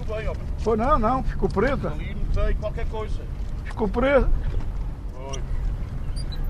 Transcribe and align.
abriu 0.00 0.16
bem, 0.16 0.28
ó. 0.28 0.34
Foi 0.58 0.76
não, 0.76 0.98
não, 0.98 1.22
ficou 1.22 1.48
preta. 1.48 1.88
Ali 1.90 2.14
notei 2.14 2.54
qualquer 2.54 2.86
coisa. 2.86 3.20
Ficou 3.64 3.88
preta. 3.88 4.28
Foi. 5.12 5.42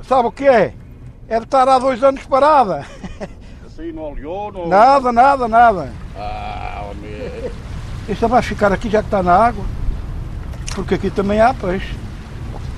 Sabe 0.04 0.28
o 0.28 0.32
que 0.32 0.46
é? 0.46 0.74
É 1.28 1.38
de 1.38 1.44
estar 1.44 1.68
há 1.68 1.78
dois 1.78 2.02
anos 2.02 2.24
parada. 2.26 2.84
Assim 3.66 3.92
não 3.92 4.12
olhou, 4.12 4.52
não. 4.52 4.68
Nada, 4.68 5.12
nada, 5.12 5.48
nada. 5.48 5.92
Ah, 6.16 6.86
homem. 6.90 7.50
Isto 8.08 8.28
vai 8.28 8.42
ficar 8.42 8.72
aqui 8.72 8.90
já 8.90 9.00
que 9.00 9.06
está 9.06 9.22
na 9.22 9.34
água. 9.34 9.64
Porque 10.74 10.94
aqui 10.94 11.10
também 11.10 11.40
há 11.40 11.54
peixe. 11.54 11.94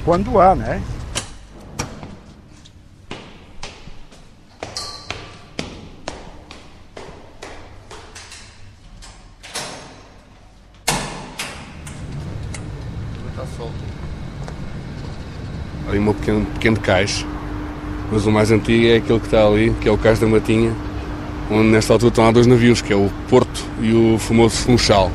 Quando 0.05 0.41
há, 0.41 0.55
não 0.55 0.67
é? 0.67 0.83
Está 13.31 13.47
solto. 13.57 13.75
Ali 16.03 16.09
um 16.09 16.13
pequeno, 16.15 16.47
pequeno 16.47 16.81
cais, 16.81 17.27
mas 18.11 18.27
o 18.27 18.33
mais 18.33 18.51
antigo 18.51 18.87
é 18.87 18.97
aquele 18.97 19.21
que 19.21 19.27
está 19.27 19.47
ali, 19.47 19.75
que 19.81 19.89
é 19.89 19.93
o 19.93 19.97
Cais 19.97 20.19
da 20.19 20.27
Matinha, 20.27 20.73
onde 21.51 21.69
nesta 21.69 21.93
altura 21.93 22.09
estão 22.09 22.25
lá 22.25 22.31
dois 22.31 22.47
navios, 22.47 22.83
que 22.83 22.93
é 22.93 22.97
o 22.97 23.09
Porto 23.29 23.65
e 23.81 23.93
o 23.93 24.19
famoso 24.19 24.57
Funchal. 24.57 25.11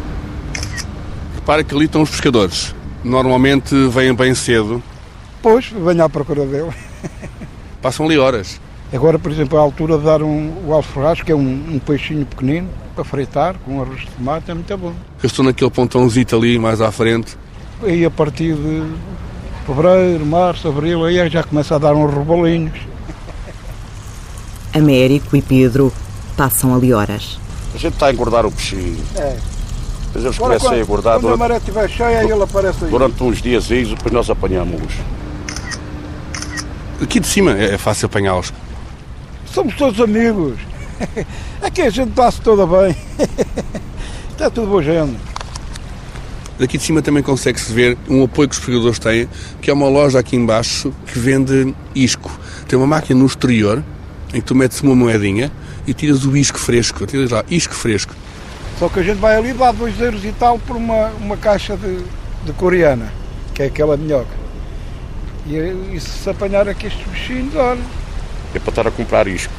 Repara 1.35 1.63
que 1.63 1.75
ali 1.75 1.85
estão 1.85 2.01
os 2.01 2.09
pescadores. 2.09 2.73
Normalmente 3.03 3.75
vêm 3.89 4.13
bem 4.13 4.33
cedo, 4.33 4.81
Pois, 5.41 5.67
venho 5.67 6.03
à 6.03 6.09
procura 6.09 6.45
dele. 6.45 6.71
passam 7.81 8.05
ali 8.05 8.17
horas. 8.17 8.59
Agora, 8.91 9.19
por 9.19 9.31
exemplo, 9.31 9.57
a 9.57 9.61
altura 9.61 9.97
de 9.97 10.03
dar 10.03 10.23
um, 10.23 10.51
o 10.65 10.73
alforrasco, 10.73 11.25
que 11.25 11.31
é 11.31 11.35
um, 11.35 11.75
um 11.75 11.79
peixinho 11.79 12.25
pequenino, 12.25 12.69
para 12.95 13.03
fritar, 13.03 13.55
com 13.65 13.81
arroz 13.81 14.01
de 14.01 14.07
tomate, 14.07 14.49
é 14.49 14.53
muito 14.53 14.77
bom. 14.77 14.93
Eu 15.21 15.27
estou 15.27 15.45
naquele 15.45 15.69
pontãozito 15.69 16.35
ali, 16.35 16.57
mais 16.57 16.81
à 16.81 16.91
frente. 16.91 17.37
Aí 17.83 18.03
a 18.03 18.09
partir 18.09 18.55
de 18.55 18.83
fevereiro, 19.67 20.25
março, 20.25 20.67
abril, 20.69 21.03
aí 21.03 21.29
já 21.29 21.43
começa 21.43 21.75
a 21.75 21.77
dar 21.77 21.93
uns 21.93 22.13
rebolinhos. 22.13 22.79
Américo 24.73 25.35
e 25.35 25.41
Pedro 25.41 25.91
passam 26.37 26.73
ali 26.73 26.93
horas. 26.93 27.37
A 27.75 27.77
gente 27.77 27.93
está 27.93 28.07
a 28.07 28.13
engordar 28.13 28.45
o 28.45 28.51
peixinho. 28.51 29.03
É. 29.15 29.37
Depois 30.07 30.23
eles 30.23 30.37
Agora, 30.37 30.57
começam 30.57 30.71
a 30.71 30.79
engordar 30.79 31.13
quando 31.15 31.17
a 31.17 31.21
durante, 31.21 31.39
maré 31.39 31.57
estiver 31.57 31.89
cheia, 31.89 32.19
aí 32.19 32.31
ele 32.31 32.43
aparece 32.43 32.85
aí. 32.85 32.89
durante 32.89 33.21
uns 33.21 33.41
dias 33.41 33.69
e 33.69 33.83
depois 33.83 34.13
nós 34.13 34.29
apanhamos. 34.29 34.93
Aqui 37.01 37.19
de 37.19 37.27
cima 37.27 37.51
é 37.51 37.73
é 37.73 37.77
fácil 37.77 38.05
apanhá-los. 38.05 38.53
Somos 39.53 39.75
todos 39.75 39.99
amigos. 39.99 40.57
Aqui 41.61 41.81
a 41.81 41.89
gente 41.89 42.09
está-se 42.09 42.41
toda 42.41 42.65
bem. 42.65 42.95
Está 44.31 44.49
tudo 44.49 44.67
boa 44.67 44.83
gente. 44.83 45.17
Daqui 46.59 46.77
de 46.77 46.83
cima 46.83 47.01
também 47.03 47.21
consegue-se 47.21 47.71
ver 47.71 47.97
um 48.09 48.23
apoio 48.23 48.49
que 48.49 48.55
os 48.55 48.59
pescadores 48.59 48.97
têm, 48.97 49.29
que 49.61 49.69
é 49.69 49.73
uma 49.73 49.87
loja 49.87 50.17
aqui 50.17 50.35
embaixo 50.35 50.91
que 51.05 51.19
vende 51.19 51.73
isco. 51.93 52.31
Tem 52.67 52.77
uma 52.77 52.87
máquina 52.87 53.19
no 53.19 53.25
exterior 53.27 53.83
em 54.33 54.41
que 54.41 54.47
tu 54.47 54.55
metes 54.55 54.81
uma 54.81 54.95
moedinha 54.95 55.51
e 55.85 55.93
tiras 55.93 56.25
o 56.25 56.35
isco 56.35 56.57
fresco. 56.57 57.05
Tiras 57.05 57.29
lá, 57.29 57.45
isco 57.49 57.75
fresco. 57.75 58.15
Só 58.79 58.89
que 58.89 58.99
a 58.99 59.03
gente 59.03 59.17
vai 59.17 59.35
ali 59.35 59.53
dá 59.53 59.71
dois 59.71 59.99
euros 59.99 60.25
e 60.25 60.31
tal 60.31 60.57
por 60.57 60.75
uma, 60.75 61.09
uma 61.21 61.37
caixa 61.37 61.77
de, 61.77 61.99
de 62.43 62.53
coreana, 62.53 63.11
que 63.53 63.61
é 63.61 63.65
aquela 63.67 63.95
minhoca. 63.95 64.35
E, 65.45 65.55
e 65.95 65.99
se 65.99 66.29
apanhar 66.29 66.67
aqui 66.67 66.87
estes 66.87 67.07
bichinhos, 67.07 67.55
olha, 67.55 67.79
É 68.53 68.59
para 68.59 68.69
estar 68.69 68.87
a 68.87 68.91
comprar 68.91 69.27
isco, 69.27 69.53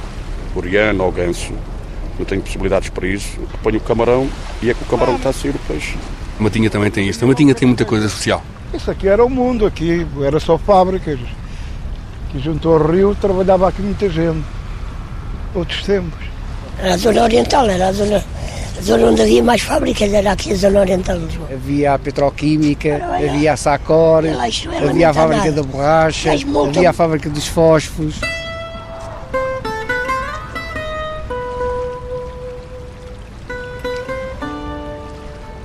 coreano 0.52 1.04
ou 1.04 1.12
ganso. 1.12 1.52
Não 2.18 2.26
tenho 2.26 2.42
possibilidades 2.42 2.90
para 2.90 3.06
isso. 3.06 3.38
Ponho 3.62 3.78
o 3.78 3.80
camarão 3.80 4.28
e 4.60 4.70
é 4.70 4.74
que 4.74 4.82
o 4.82 4.86
camarão 4.86 5.14
está 5.14 5.30
a 5.30 5.32
sair 5.32 5.54
o 5.54 5.58
peixe. 5.60 5.96
A 6.38 6.42
Matinha 6.42 6.70
também 6.70 6.90
tem 6.90 7.08
isto. 7.08 7.24
A 7.24 7.28
Matinha 7.28 7.54
tem 7.54 7.66
muita 7.66 7.84
coisa 7.84 8.06
especial. 8.06 8.42
isso 8.72 8.90
aqui 8.90 9.08
era 9.08 9.24
o 9.24 9.28
mundo, 9.28 9.66
aqui 9.66 10.06
era 10.22 10.38
só 10.38 10.56
fábricas. 10.56 11.18
Que 12.30 12.38
junto 12.38 12.68
ao 12.68 12.86
rio 12.90 13.16
trabalhava 13.20 13.68
aqui 13.68 13.82
muita 13.82 14.08
gente. 14.08 14.44
Outros 15.54 15.82
tempos. 15.84 16.28
Era 16.78 16.94
a 16.94 16.96
zona 16.96 17.22
oriental, 17.22 17.68
era 17.68 17.88
a 17.88 17.92
zona, 17.92 18.24
a 18.78 18.80
zona 18.80 19.06
onde 19.08 19.22
havia 19.22 19.42
mais 19.42 19.62
fábricas, 19.62 20.12
era 20.12 20.30
aqui 20.30 20.52
a 20.52 20.56
zona 20.56 20.80
oriental 20.80 21.18
de 21.18 21.24
Lisboa. 21.24 21.48
Havia 21.52 21.94
a 21.94 21.98
petroquímica, 21.98 23.02
havia 23.16 23.52
a 23.54 23.56
Sacor, 23.56 24.24
havia 24.88 25.10
a 25.10 25.14
fábrica 25.14 25.44
nada. 25.46 25.52
da 25.52 25.62
borracha, 25.64 26.30
havia 26.32 26.90
a 26.90 26.92
fábrica 26.92 27.28
dos 27.28 27.48
fósforos. 27.48 28.20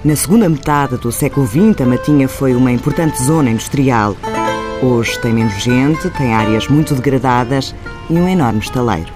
Na 0.04 0.18
segunda 0.18 0.50
metade 0.50 0.98
do 0.98 1.14
século 1.14 1.48
XX, 1.48 1.80
a 1.80 1.86
Matinha 1.86 2.28
foi 2.28 2.54
uma 2.54 2.70
importante 2.70 3.24
zona 3.24 3.50
industrial. 3.50 4.18
Hoje 4.82 5.18
tem 5.22 5.32
menos 5.32 5.54
gente, 5.64 6.10
tem 6.10 6.34
áreas 6.34 6.68
muito 6.68 6.94
degradadas 6.94 7.74
e 8.10 8.14
um 8.14 8.28
enorme 8.28 8.60
estaleiro. 8.60 9.10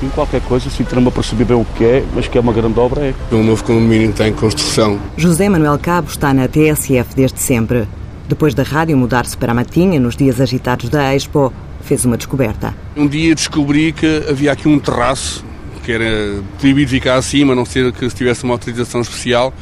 Sim, 0.00 0.08
qualquer 0.08 0.40
coisa, 0.40 0.70
se 0.70 0.82
não 0.94 1.02
me 1.02 1.08
apercebi 1.08 1.44
bem 1.44 1.58
o 1.58 1.66
que 1.76 1.84
é, 1.84 2.04
mas 2.14 2.26
que 2.26 2.38
é 2.38 2.40
uma 2.40 2.54
grande 2.54 2.80
obra 2.80 3.08
é. 3.08 3.14
Um 3.30 3.44
novo 3.44 3.62
condomínio 3.62 4.14
tem 4.14 4.32
construção. 4.32 4.98
José 5.14 5.46
Manuel 5.46 5.78
Cabo 5.78 6.08
está 6.08 6.32
na 6.32 6.48
TSF 6.48 7.14
desde 7.14 7.38
sempre. 7.38 7.86
Depois 8.26 8.54
da 8.54 8.62
rádio 8.62 8.96
mudar-se 8.96 9.36
para 9.36 9.52
a 9.52 9.54
Matinha, 9.54 10.00
nos 10.00 10.16
dias 10.16 10.40
agitados 10.40 10.88
da 10.88 11.14
Expo, 11.14 11.52
fez 11.82 12.06
uma 12.06 12.16
descoberta. 12.16 12.74
Um 12.96 13.06
dia 13.06 13.34
descobri 13.34 13.92
que 13.92 14.24
havia 14.26 14.52
aqui 14.52 14.66
um 14.66 14.78
terraço 14.78 15.44
que 15.84 15.92
era 15.92 16.42
proibido 16.58 16.90
ficar 16.90 17.16
acima, 17.16 17.52
a 17.52 17.56
não 17.56 17.66
ser 17.66 17.92
que 17.92 18.08
se 18.08 18.16
tivesse 18.16 18.44
uma 18.44 18.54
autorização 18.54 19.02
especial. 19.02 19.52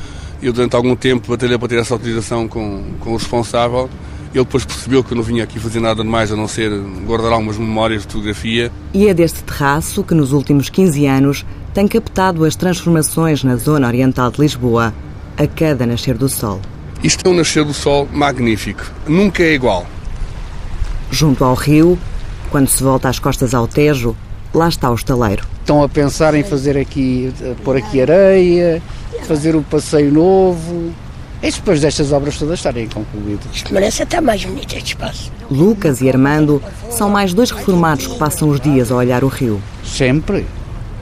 Eu, 0.43 0.53
durante 0.53 0.77
algum 0.77 0.95
tempo, 0.95 1.29
batalhei 1.29 1.59
para 1.59 1.69
ter 1.69 1.79
essa 1.79 1.95
autorização 1.95 2.47
com, 2.47 2.83
com 3.01 3.11
o 3.11 3.17
responsável. 3.17 3.91
Ele 4.35 4.45
depois 4.45 4.65
percebeu 4.65 5.03
que 5.03 5.13
eu 5.13 5.17
não 5.17 5.23
vinha 5.23 5.43
aqui 5.43 5.59
fazer 5.59 5.81
nada 5.81 6.03
de 6.03 6.09
mais 6.09 6.31
a 6.31 6.37
não 6.37 6.47
ser 6.47 6.71
guardar 7.07 7.33
algumas 7.33 7.57
memórias 7.57 8.03
de 8.03 8.13
fotografia. 8.13 8.71
E 8.93 9.09
é 9.09 9.15
deste 9.15 9.43
terraço 9.43 10.05
que, 10.05 10.15
nos 10.15 10.33
últimos 10.33 10.69
15 10.69 11.07
anos, 11.07 11.47
tem 11.75 11.89
captado 11.89 12.45
as 12.45 12.55
transformações 12.55 13.43
na 13.43 13.57
zona 13.57 13.87
oriental 13.87 14.31
de 14.31 14.41
Lisboa, 14.41 14.95
a 15.37 15.47
cada 15.47 15.87
nascer 15.87 16.17
do 16.17 16.29
sol. 16.29 16.61
Isto 17.03 17.27
é 17.27 17.31
um 17.31 17.37
nascer 17.37 17.65
do 17.65 17.73
sol 17.73 18.09
magnífico. 18.13 18.83
Nunca 19.07 19.43
é 19.43 19.55
igual. 19.55 19.87
Junto 21.11 21.45
ao 21.45 21.55
rio, 21.55 21.99
quando 22.51 22.69
se 22.69 22.83
volta 22.83 23.09
às 23.09 23.19
costas 23.19 23.55
ao 23.55 23.67
Tejo, 23.67 24.17
lá 24.53 24.69
está 24.69 24.91
o 24.91 24.95
estaleiro. 24.95 25.47
Estão 25.61 25.83
a 25.83 25.89
pensar 25.89 26.35
em 26.35 26.43
fazer 26.43 26.77
aqui, 26.77 27.33
eh, 27.41 27.55
pôr 27.65 27.77
aqui 27.77 28.01
areia, 28.01 28.83
fazer 29.25 29.57
o 29.57 29.63
passeio 29.63 30.13
novo. 30.13 30.93
Isto 31.43 31.59
depois 31.59 31.81
destas 31.81 32.13
obras 32.13 32.37
todas 32.37 32.59
estarem 32.59 32.89
concluídas. 32.89 33.47
Isto 33.53 33.73
merece 33.73 34.03
até 34.03 34.21
mais 34.21 34.45
bonito 34.45 34.75
este 34.75 34.89
espaço. 34.89 35.33
Lucas 35.51 36.01
e 36.01 36.09
Armando 36.09 36.63
são 36.91 37.09
mais 37.09 37.33
dois 37.33 37.51
reformados 37.51 38.07
que 38.07 38.19
passam 38.19 38.49
os 38.49 38.61
dias 38.61 38.91
a 38.91 38.97
olhar 38.97 39.23
o 39.23 39.29
rio. 39.29 39.63
Sempre. 39.85 40.47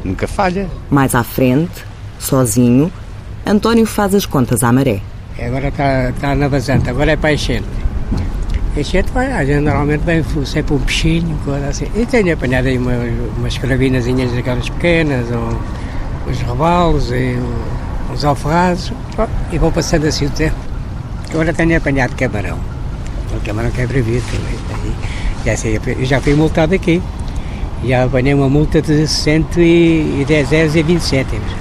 Nunca 0.04 0.28
falha. 0.28 0.68
Mais 0.90 1.14
à 1.14 1.24
frente, 1.24 1.84
sozinho, 2.18 2.92
António 3.46 3.86
faz 3.86 4.14
as 4.14 4.26
contas 4.26 4.62
à 4.62 4.72
maré. 4.72 5.00
Agora 5.40 5.68
está 5.68 6.12
tá 6.20 6.34
na 6.34 6.48
vazante, 6.48 6.88
agora 6.90 7.12
é 7.12 7.16
para 7.16 7.32
enchente. 7.32 7.66
Enchente 8.76 9.10
vai, 9.12 9.32
a 9.32 9.44
gente 9.44 9.60
normalmente 9.60 10.00
vem 10.00 10.22
sempre 10.44 10.74
um 10.74 10.78
peixinho, 10.78 11.36
coisa 11.44 11.68
assim. 11.68 11.86
E 11.94 12.04
tenho 12.04 12.34
apanhado 12.34 12.68
aí 12.68 12.76
uma, 12.76 12.92
umas 13.38 13.56
cravinazinhas 13.56 14.32
daquelas 14.32 14.68
pequenas, 14.68 15.26
ou 15.30 15.58
uns 16.30 16.38
rebalos, 16.40 17.10
e 17.10 17.38
uns 18.12 18.24
alforrazos, 18.24 18.92
pronto, 19.14 19.30
e 19.52 19.58
vou 19.58 19.72
passando 19.72 20.06
assim 20.06 20.26
o 20.26 20.30
tempo. 20.30 20.56
Agora 21.30 21.52
tenho 21.52 21.76
apanhado 21.76 22.14
camarão. 22.16 22.58
O 23.34 23.40
camarão 23.44 23.70
que 23.70 23.80
é 23.80 25.52
essa 25.52 25.68
aí, 25.68 25.80
Eu 25.86 26.04
já 26.04 26.20
fui 26.20 26.34
multado 26.34 26.74
aqui. 26.74 27.02
Já 27.84 28.04
apanhei 28.04 28.34
uma 28.34 28.48
multa 28.48 28.80
de 28.80 29.06
110 29.06 30.52
euros 30.52 30.76
e 30.76 30.82
20 30.82 31.00
cêntimos. 31.00 31.52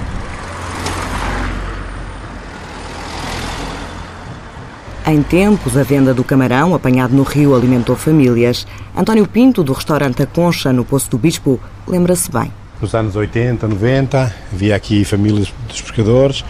Em 5.06 5.22
tempos, 5.22 5.76
a 5.76 5.84
venda 5.84 6.12
do 6.12 6.24
camarão 6.24 6.74
apanhado 6.74 7.14
no 7.14 7.22
rio 7.22 7.54
alimentou 7.54 7.94
famílias. 7.94 8.66
António 8.96 9.24
Pinto, 9.28 9.62
do 9.62 9.72
restaurante 9.72 10.22
A 10.24 10.26
Concha, 10.26 10.72
no 10.72 10.84
Poço 10.84 11.08
do 11.10 11.18
Bispo, 11.18 11.60
lembra-se 11.86 12.28
bem. 12.28 12.50
Nos 12.80 12.94
anos 12.94 13.16
80, 13.16 13.66
90, 13.66 14.34
havia 14.52 14.76
aqui 14.76 15.04
famílias 15.04 15.52
dos 15.68 15.80
pescadores. 15.80 16.44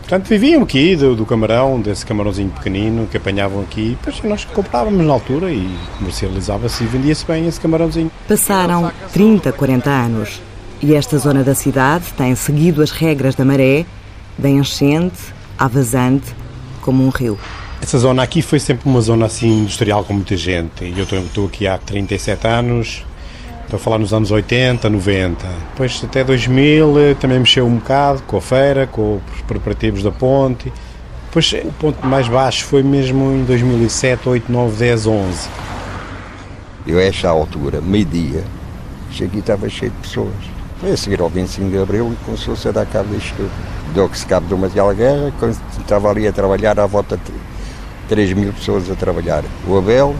Portanto, 0.00 0.28
viviam 0.28 0.62
aqui 0.62 0.94
do, 0.94 1.16
do 1.16 1.24
camarão, 1.24 1.80
desse 1.80 2.04
camarãozinho 2.04 2.50
pequenino 2.50 3.06
que 3.06 3.16
apanhavam 3.16 3.62
aqui. 3.62 3.96
Depois 4.04 4.22
nós 4.24 4.44
comprávamos 4.44 5.06
na 5.06 5.12
altura 5.12 5.50
e 5.50 5.66
comercializava-se 5.96 6.84
e 6.84 6.86
vendia-se 6.86 7.24
bem 7.24 7.46
esse 7.46 7.58
camarãozinho. 7.58 8.10
Passaram 8.28 8.92
30, 9.12 9.50
40 9.52 9.88
anos 9.88 10.42
e 10.82 10.94
esta 10.94 11.16
zona 11.16 11.42
da 11.42 11.54
cidade 11.54 12.04
tem 12.18 12.34
seguido 12.34 12.82
as 12.82 12.90
regras 12.90 13.34
da 13.34 13.44
maré, 13.44 13.86
da 14.36 14.50
enchente 14.50 15.32
à 15.56 15.68
vazante, 15.68 16.34
como 16.82 17.06
um 17.06 17.08
rio. 17.08 17.38
Essa 17.80 17.98
zona 17.98 18.22
aqui 18.22 18.42
foi 18.42 18.58
sempre 18.58 18.88
uma 18.88 19.00
zona 19.00 19.26
assim 19.26 19.60
industrial 19.60 20.04
com 20.04 20.12
muita 20.12 20.36
gente. 20.36 20.92
Eu 20.96 21.04
estou 21.04 21.46
aqui 21.46 21.66
há 21.66 21.78
37 21.78 22.46
anos, 22.46 23.04
estou 23.72 23.78
a 23.78 23.80
falar 23.80 23.98
nos 23.98 24.12
anos 24.12 24.30
80, 24.30 24.90
90. 24.90 25.46
Depois 25.70 26.02
até 26.04 26.22
2000 26.22 26.98
eh, 26.98 27.14
também 27.14 27.38
mexeu 27.38 27.66
um 27.66 27.76
bocado 27.76 28.22
com 28.24 28.36
a 28.36 28.40
feira, 28.40 28.86
com 28.86 29.18
os 29.34 29.40
preparativos 29.42 30.02
da 30.02 30.10
ponte. 30.10 30.70
Pois 31.30 31.50
o 31.54 31.72
ponto 31.80 32.06
mais 32.06 32.28
baixo 32.28 32.66
foi 32.66 32.82
mesmo 32.82 33.32
em 33.32 33.44
2007, 33.44 34.28
8, 34.28 34.52
9, 34.52 34.76
10, 34.76 35.06
11. 35.06 35.48
Eu, 36.86 36.98
a 36.98 37.02
esta 37.02 37.30
altura, 37.30 37.80
meio-dia, 37.80 38.44
cheguei 39.10 39.38
e 39.38 39.40
estava 39.40 39.66
cheio 39.70 39.90
de 39.90 39.96
pessoas. 39.98 40.34
Foi 40.78 40.90
a 40.90 40.96
seguir 40.96 41.22
ao 41.22 41.30
25 41.30 41.70
de 41.70 41.78
Abril 41.78 42.12
e 42.12 42.24
começou-se 42.26 42.68
a 42.68 42.72
dar 42.72 42.84
cabo 42.84 43.14
disto 43.14 43.34
tudo. 43.36 43.50
Deu-se 43.94 44.26
cabo 44.26 44.46
de 44.48 44.54
uma 44.54 44.68
guerra, 44.68 45.32
quando 45.38 45.56
estava 45.78 46.10
ali 46.10 46.26
a 46.26 46.32
trabalhar, 46.32 46.78
à 46.78 46.84
volta 46.84 47.16
de 47.16 47.32
3 48.08 48.34
mil 48.34 48.52
pessoas 48.52 48.90
a 48.90 48.94
trabalhar. 48.94 49.42
O 49.66 49.78
Abel 49.78 50.14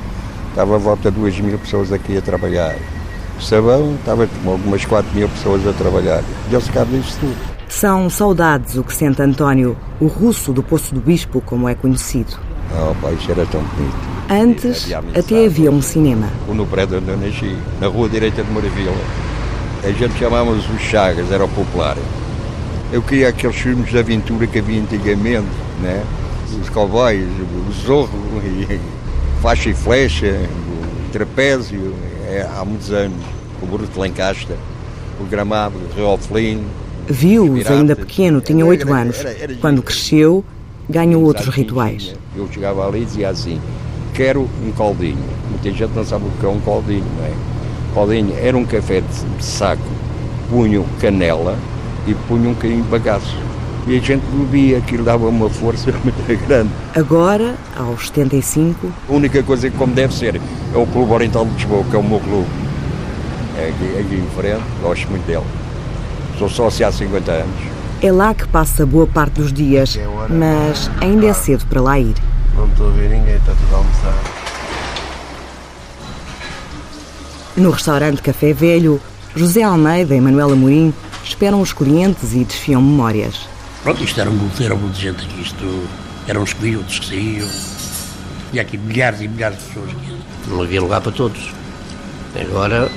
estava 0.49 0.77
à 0.77 0.79
volta 0.79 1.11
de 1.11 1.21
2 1.21 1.41
mil 1.41 1.59
pessoas 1.59 1.93
aqui 1.93 2.17
a 2.17 2.23
trabalhar. 2.23 2.77
O 3.43 3.44
Sabão 3.44 3.97
estava 3.97 4.29
com 4.29 4.50
algumas 4.50 4.85
4 4.85 5.12
mil 5.17 5.29
pessoas 5.29 5.67
a 5.67 5.73
trabalhar. 5.73 6.23
Deu-se 6.49 6.71
cabo 6.71 6.97
disto 6.97 7.19
tudo. 7.19 7.37
São 7.69 8.09
saudades 8.09 8.77
o 8.77 8.85
que 8.85 8.94
sente 8.94 9.21
António, 9.21 9.77
o 9.99 10.06
russo 10.06 10.53
do 10.53 10.62
Poço 10.62 10.94
do 10.94 11.00
Bispo, 11.00 11.41
como 11.41 11.69
é 11.69 11.75
conhecido. 11.75 12.39
Oh, 12.71 12.94
pai, 13.03 13.15
isto 13.15 13.33
era 13.33 13.44
tão 13.47 13.61
bonito. 13.61 13.97
Antes, 14.31 14.89
até 15.19 15.47
havia 15.47 15.73
um 15.73 15.83
cinema. 15.83 16.29
No 16.47 16.65
prédio 16.65 16.99
onde 16.99 17.09
eu 17.11 17.19
nasci, 17.19 17.56
na 17.81 17.89
rua 17.89 18.09
direita 18.09 18.44
de 18.44 18.50
Moravila. 18.53 18.93
A 19.83 19.91
gente 19.91 20.17
chamávamos 20.21 20.65
os 20.71 20.81
Chagas, 20.81 21.33
era 21.33 21.44
o 21.44 21.49
popular. 21.49 21.97
Eu 22.93 23.03
queria 23.03 23.31
aqueles 23.31 23.56
filmes 23.56 23.91
de 23.91 23.99
aventura 23.99 24.47
que 24.47 24.61
havia 24.61 24.81
antigamente, 24.81 25.49
né? 25.81 26.05
Os 26.61 26.69
cowboys, 26.69 27.27
o 27.27 27.73
zorro, 27.73 28.09
e 28.47 28.81
faixa 29.43 29.69
e 29.69 29.75
flecha, 29.75 30.49
o 30.69 31.11
trapézio, 31.11 31.93
é, 32.32 32.43
há 32.43 32.64
muitos 32.64 32.90
anos. 32.90 33.19
O 33.61 33.67
Bruto 33.67 34.00
Lancaster, 34.00 34.56
o 35.20 35.25
Gramado, 35.25 35.75
o 35.76 36.34
Rio. 36.34 36.64
Viu-os 37.06 37.67
ainda 37.70 37.94
pequeno, 37.94 38.40
tinha 38.40 38.64
oito 38.64 38.93
anos. 38.93 39.19
Quando 39.61 39.82
cresceu, 39.82 40.44
ganhou 40.88 41.23
outros 41.23 41.49
rituais. 41.49 42.14
Eu 42.34 42.49
chegava 42.50 42.87
ali 42.87 43.02
e 43.02 43.05
dizia 43.05 43.29
assim, 43.29 43.61
quero 44.14 44.49
um 44.64 44.73
caldinho. 44.73 45.19
Muita 45.50 45.70
gente 45.70 45.94
não 45.94 46.05
sabe 46.05 46.25
o 46.26 46.31
que 46.40 46.46
é 46.46 46.49
um 46.49 46.61
caldinho, 46.61 47.05
não 47.19 47.25
é? 47.26 47.32
Caldinho 47.94 48.34
era 48.40 48.56
um 48.56 48.64
café 48.64 49.00
de 49.00 49.44
saco, 49.44 49.82
punho 50.49 50.84
canela 51.00 51.56
e 52.06 52.14
punho 52.14 52.50
um 52.50 52.55
bocadinho 52.55 52.82
de 52.82 52.88
bagaço. 52.88 53.37
E 53.87 53.96
a 53.96 54.00
gente 54.00 54.23
bebia, 54.26 54.79
aquilo 54.79 55.05
dava 55.05 55.26
uma 55.26 55.50
força 55.50 55.93
muito 56.05 56.46
grande. 56.46 56.70
Agora, 56.94 57.56
aos 57.76 58.06
75... 58.08 58.93
A 59.08 59.12
única 59.12 59.43
coisa 59.43 59.69
que 59.69 59.76
como 59.76 59.93
deve 59.93 60.14
ser 60.14 60.37
é 60.37 60.79
o 60.79 60.87
Clube 60.87 61.12
Oriental 61.12 61.44
de 61.44 61.55
Lisboa, 61.55 61.84
que 61.90 61.96
é 61.96 61.99
o 61.99 62.02
meu 62.02 62.20
clube. 62.20 62.49
É 63.58 63.69
aqui, 63.69 63.99
aqui 63.99 64.14
em 64.14 64.40
frente, 64.40 64.62
gosto 64.81 65.11
muito 65.11 65.26
dele. 65.26 65.44
Sou 66.38 66.49
sócio 66.49 66.87
há 66.87 66.93
50 66.93 67.31
anos. 67.31 67.73
É 68.00 68.11
lá 68.11 68.34
que 68.34 68.49
passa 68.49 68.84
boa 68.84 69.06
parte 69.06 69.40
dos 69.40 69.52
dias, 69.52 69.99
mas 70.29 70.90
ainda 71.00 71.26
é 71.26 71.32
cedo 71.32 71.67
para 71.67 71.81
lá 71.81 71.99
ir. 71.99 72.14
Não 72.56 72.67
estou 72.67 72.88
a 72.88 72.90
ver 72.90 73.11
ninguém, 73.11 73.37
está 73.37 73.52
tudo 73.52 73.75
a 73.75 73.79
almoçar. 73.79 74.14
No 77.56 77.70
restaurante 77.70 78.23
Café 78.23 78.52
Velho, 78.52 79.00
José 79.37 79.62
Almeida 79.62 80.14
e 80.14 80.20
Manuela 80.20 80.52
Amorim 80.52 80.93
esperam 81.23 81.61
os 81.61 81.73
clientes 81.73 82.34
e 82.34 82.44
desfiam 82.44 82.82
memórias. 82.82 83.52
Pronto, 83.82 84.05
isto 84.05 84.20
era 84.20 84.31
um 84.31 84.50
era 84.61 84.75
um 84.75 84.90
de 84.90 85.00
gente 85.00 85.25
aqui, 85.25 85.43
isto 85.43 85.88
eram 86.29 86.43
uns 86.43 86.52
que 86.52 86.61
vinham, 86.61 86.79
outros 86.79 87.00
que 87.00 87.06
saíam. 87.06 87.49
E 88.52 88.61
aqui 88.61 88.79
milhares 88.79 89.20
e 89.20 89.29
milhares 89.29 89.58
de 89.58 89.64
pessoas 89.64 89.90
aqui. 89.90 90.17
Não 90.46 90.62
havia 90.62 90.81
lugar 90.81 91.00
para 91.00 91.11
todos. 91.11 91.50
Agora 92.34 92.90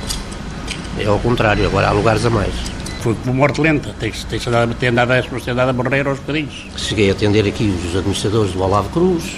é 1.00 1.06
ao 1.06 1.20
contrário, 1.20 1.66
agora 1.66 1.88
há 1.88 1.92
lugares 1.92 2.26
a 2.26 2.30
mais. 2.30 2.54
Foi 3.02 3.16
como 3.16 3.36
morte 3.36 3.62
lenta, 3.62 3.94
tem-se 4.00 4.26
tem 4.26 4.40
andado, 4.48 4.74
tem 4.76 4.90
andado, 4.90 5.10
tem 5.44 5.54
andado 5.54 5.70
a 5.70 5.74
morrer 5.74 6.08
aos 6.08 6.20
bocadinhos. 6.20 6.66
Cheguei 6.78 7.10
a 7.10 7.14
atender 7.14 7.48
aqui 7.48 7.64
os 7.64 7.96
administradores 7.96 8.54
do 8.54 8.62
Olavo 8.62 8.90
Cruz, 8.90 9.38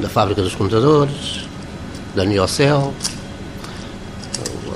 da 0.00 0.08
Fábrica 0.08 0.42
dos 0.42 0.54
Computadores, 0.54 1.46
da 2.14 2.24
Niocel, 2.24 2.94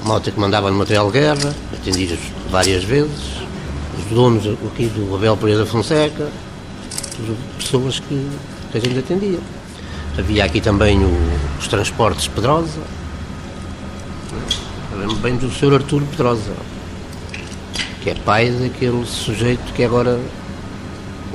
a 0.00 0.04
moto 0.06 0.30
que 0.30 0.40
mandava 0.40 0.70
no 0.70 0.78
material 0.78 1.10
de 1.10 1.18
guerra, 1.18 1.54
atendi-os 1.72 2.18
várias 2.50 2.84
vezes, 2.84 3.39
os 4.00 4.14
donos 4.14 4.46
aqui 4.66 4.86
do 4.86 5.14
Abel 5.14 5.36
Pereira 5.36 5.66
Fonseca, 5.66 6.28
pessoas 7.58 8.00
que, 8.00 8.28
que 8.72 8.78
a 8.78 8.80
gente 8.80 8.98
atendia. 8.98 9.38
Havia 10.18 10.44
aqui 10.44 10.60
também 10.60 10.98
o, 11.04 11.10
os 11.58 11.68
transportes 11.68 12.26
Pedrosa, 12.28 12.80
lembro 14.98 15.16
bem 15.16 15.36
do 15.36 15.50
Sr. 15.50 15.74
Arturo 15.74 16.04
Pedrosa, 16.06 16.52
que 18.02 18.10
é 18.10 18.14
pai 18.14 18.50
daquele 18.50 19.04
sujeito 19.06 19.72
que 19.72 19.82
é 19.82 19.86
agora 19.86 20.18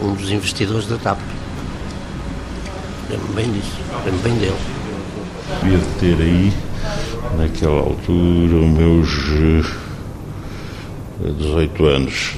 um 0.01 0.13
dos 0.13 0.29
investidores 0.31 0.87
da 0.87 0.97
TAP. 0.97 1.19
Lembro 3.09 3.33
bem 3.33 3.51
disso, 3.51 3.77
lembro 4.05 4.21
bem 4.21 4.35
dele. 4.35 4.57
Devia 5.63 5.79
ter 5.99 6.21
aí, 6.21 6.53
naquela 7.37 7.79
altura, 7.79 8.55
meus 8.55 9.84
18 11.19 11.85
anos. 11.85 12.35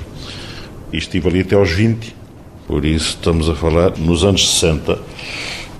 E 0.92 0.98
estive 0.98 1.28
ali 1.28 1.42
até 1.42 1.56
aos 1.56 1.72
20, 1.72 2.16
por 2.68 2.86
isso 2.86 3.10
estamos 3.10 3.50
a 3.50 3.56
falar 3.56 3.98
nos 3.98 4.24
anos 4.24 4.60
60. 4.60 4.94
O 4.94 5.00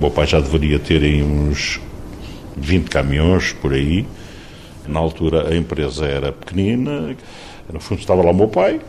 meu 0.02 0.12
pai 0.12 0.28
já 0.28 0.40
deveria 0.40 0.80
ter 0.80 1.02
uns 1.24 1.80
20 2.56 2.90
caminhões 2.90 3.54
por 3.54 3.74
aí. 3.74 4.06
Na 4.88 5.00
altura 5.00 5.50
a 5.50 5.56
empresa 5.56 6.06
era 6.06 6.32
pequenina, 6.32 7.16
no 7.72 7.80
fundo 7.80 8.00
estava 8.00 8.24
lá 8.24 8.32
o 8.32 8.34
meu 8.34 8.48
pai, 8.48 8.80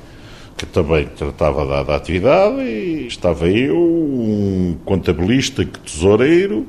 que 0.56 0.64
também 0.66 1.06
tratava 1.06 1.66
da, 1.66 1.82
da 1.82 1.96
atividade, 1.96 2.60
e 2.60 3.06
estava 3.06 3.48
eu, 3.48 3.76
um 3.76 4.76
contabilista, 4.84 5.64
que 5.64 5.78
tesoureiro, 5.80 6.66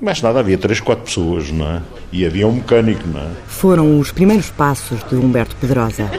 mais 0.00 0.20
nada, 0.20 0.40
havia 0.40 0.58
três, 0.58 0.80
quatro 0.80 1.04
pessoas, 1.04 1.50
não 1.50 1.66
é? 1.68 1.82
E 2.12 2.26
havia 2.26 2.46
um 2.46 2.52
mecânico, 2.52 3.06
não 3.06 3.20
é? 3.20 3.28
Foram 3.46 4.00
os 4.00 4.10
primeiros 4.10 4.50
passos 4.50 4.98
de 5.08 5.14
Humberto 5.14 5.54
Pedrosa. 5.56 6.10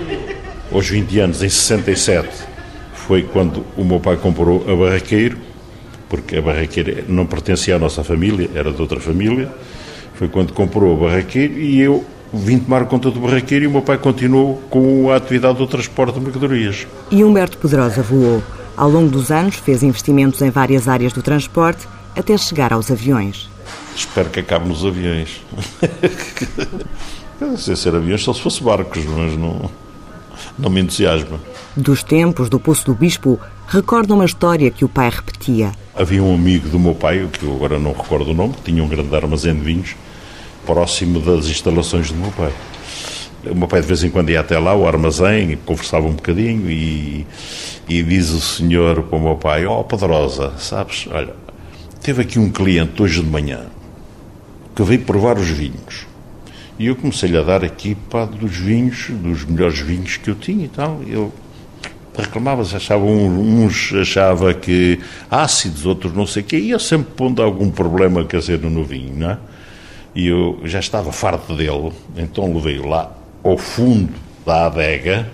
Aos 0.74 0.90
20 0.90 1.20
anos, 1.20 1.44
em 1.44 1.50
67, 1.50 2.30
foi 2.94 3.24
quando 3.24 3.64
o 3.78 3.84
meu 3.84 4.00
pai 4.00 4.18
comprou 4.18 4.66
a 4.68 4.76
Barraqueiro, 4.76 5.38
porque 6.10 6.38
a 6.38 6.42
Barraqueiro 6.42 7.04
não 7.08 7.26
pertencia 7.26 7.76
à 7.76 7.80
nossa 7.80 8.04
família, 8.04 8.50
era 8.56 8.72
de 8.72 8.82
outra 8.82 9.00
família. 9.00 9.54
Foi 10.16 10.28
quando 10.28 10.52
comprou 10.52 10.96
a 10.96 11.10
Barraqueiro 11.10 11.60
e 11.60 11.80
eu 11.80 12.04
vim 12.34 12.58
tomar 12.58 12.86
conta 12.86 13.12
do 13.12 13.20
barraqueiro 13.20 13.66
e 13.66 13.68
o 13.68 13.72
meu 13.72 13.84
pai 13.84 13.98
continuou 13.98 14.62
com 14.70 15.12
a 15.12 15.16
atividade 15.18 15.60
do 15.60 15.68
transporte 15.68 16.16
de 16.16 16.22
mercadorias. 16.22 16.88
E 17.12 17.24
Humberto 17.24 17.58
Pedrosa 17.60 18.02
voou. 18.02 18.42
Ao 18.76 18.90
longo 18.90 19.10
dos 19.10 19.30
anos 19.32 19.56
fez 19.56 19.84
investimentos 19.84 20.42
em 20.42 20.50
várias 20.50 20.88
áreas 20.88 21.14
do 21.14 21.22
transporte 21.22 21.88
até 22.16 22.36
chegar 22.36 22.74
aos 22.74 22.90
aviões. 22.90 23.48
Espero 23.96 24.32
que 24.32 24.40
acabe 24.40 24.68
nos 24.68 24.84
aviões. 24.84 25.42
Sem 27.58 27.76
ser 27.76 27.94
aviões 27.94 28.24
só 28.24 28.34
se 28.34 28.42
fosse 28.42 28.64
barcos, 28.64 29.06
mas 29.06 29.38
não, 29.38 29.70
não 30.58 30.70
me 30.70 30.82
entusiasma. 30.82 31.40
Dos 31.76 32.04
tempos 32.04 32.50
do 32.50 32.60
Poço 32.60 32.86
do 32.86 32.94
Bispo, 32.94 33.40
recorda 33.68 34.14
uma 34.14 34.26
história 34.26 34.70
que 34.70 34.86
o 34.86 34.90
pai 34.90 35.10
repetia. 35.10 35.72
Havia 35.96 36.22
um 36.24 36.34
amigo 36.34 36.70
do 36.70 36.80
meu 36.80 36.96
pai, 36.96 37.28
que 37.32 37.44
eu 37.44 37.56
agora 37.56 37.80
não 37.80 37.94
recordo 37.94 38.32
o 38.32 38.34
nome, 38.34 38.54
que 38.54 38.72
tinha 38.72 38.84
um 38.84 38.88
grande 38.88 39.16
armazém 39.16 39.54
de 39.54 39.62
vinhos, 39.62 39.96
próximo 40.66 41.20
das 41.20 41.46
instalações 41.46 42.12
do 42.12 42.18
meu 42.18 42.32
pai. 42.32 42.52
O 43.46 43.56
meu 43.56 43.68
pai 43.68 43.82
de 43.82 43.88
vez 43.88 44.04
em 44.04 44.10
quando 44.10 44.30
ia 44.30 44.40
até 44.40 44.58
lá, 44.58 44.74
o 44.74 44.88
armazém, 44.88 45.58
conversava 45.66 46.08
um 46.08 46.14
bocadinho 46.14 46.70
e, 46.70 47.28
e 47.90 48.02
diz 48.02 48.30
o 48.30 48.40
senhor 48.40 49.04
para 49.04 49.18
o 49.18 49.22
meu 49.22 49.36
pai, 49.36 49.66
ó 49.66 49.82
oh, 49.82 49.84
Pedrosa, 49.84 50.54
sabes, 50.58 51.08
olha, 51.12 51.36
teve 52.02 52.22
aqui 52.22 52.40
um 52.40 52.50
cliente 52.50 53.02
hoje 53.02 53.22
de 53.22 53.30
manhã 53.30 53.62
que 54.76 54.84
veio 54.84 55.02
provar 55.02 55.38
os 55.38 55.48
vinhos. 55.48 56.08
E 56.80 56.88
eu 56.88 56.96
comecei-lhe 56.96 57.38
a 57.38 57.42
dar 57.42 57.64
aqui 57.64 57.96
pá, 57.96 58.26
dos 58.26 58.58
vinhos, 58.58 59.10
dos 59.10 59.46
melhores 59.46 59.80
vinhos 59.80 60.18
que 60.18 60.30
eu 60.30 60.36
tinha 60.36 60.66
e 60.66 60.70
tal. 60.70 61.02
Ele 61.04 61.32
reclamava, 62.18 62.62
achava 62.62 63.04
uns 63.04 63.94
achava 63.94 64.54
que 64.54 65.00
ácidos, 65.30 65.86
outros 65.86 66.14
não 66.14 66.28
sei 66.28 66.44
o 66.44 66.46
quê, 66.46 66.58
ia 66.58 66.80
sempre 66.80 67.14
pondo 67.16 67.42
algum 67.42 67.72
problema 67.72 68.24
caseiro 68.26 68.70
no 68.70 68.84
vinho, 68.84 69.16
não 69.16 69.32
é? 69.32 69.38
E 70.16 70.28
eu 70.28 70.62
já 70.64 70.80
estava 70.80 71.12
farto 71.12 71.56
dele, 71.56 71.92
então 72.16 72.54
levei-o 72.54 72.88
lá 72.88 73.12
ao 73.44 73.58
fundo 73.58 74.14
da 74.46 74.68
adega, 74.68 75.28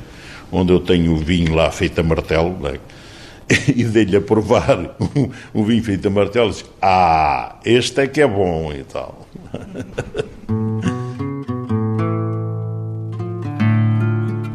onde 0.52 0.72
eu 0.72 0.80
tenho 0.80 1.14
o 1.14 1.18
vinho 1.18 1.54
lá 1.54 1.70
feito 1.70 2.00
a 2.00 2.04
martelo, 2.04 2.58
né? 2.60 2.80
e 3.76 3.84
dei-lhe 3.84 4.16
a 4.16 4.22
provar 4.22 4.96
um, 5.54 5.64
vinho 5.66 5.84
feito 5.84 6.08
a 6.08 6.12
martelo, 6.12 6.50
e 6.50 6.52
disse, 6.52 6.66
ah, 6.82 7.58
este 7.66 8.02
é 8.02 8.08
que 8.08 8.22
é 8.22 8.28
bom 8.28 8.72
e 8.72 8.84
tal. 8.84 9.28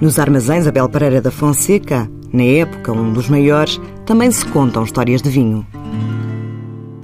Nos 0.05 0.19
armazéns 0.19 0.67
Abel 0.67 0.87
Pereira 0.87 1.23
da 1.23 1.31
Fonseca, 1.31 2.07
na 2.31 2.43
época 2.43 2.93
um 2.93 3.11
dos 3.11 3.31
maiores, 3.31 3.81
também 4.05 4.31
se 4.31 4.45
contam 4.45 4.85
histórias 4.85 5.23
de 5.23 5.31
vinho. 5.31 5.67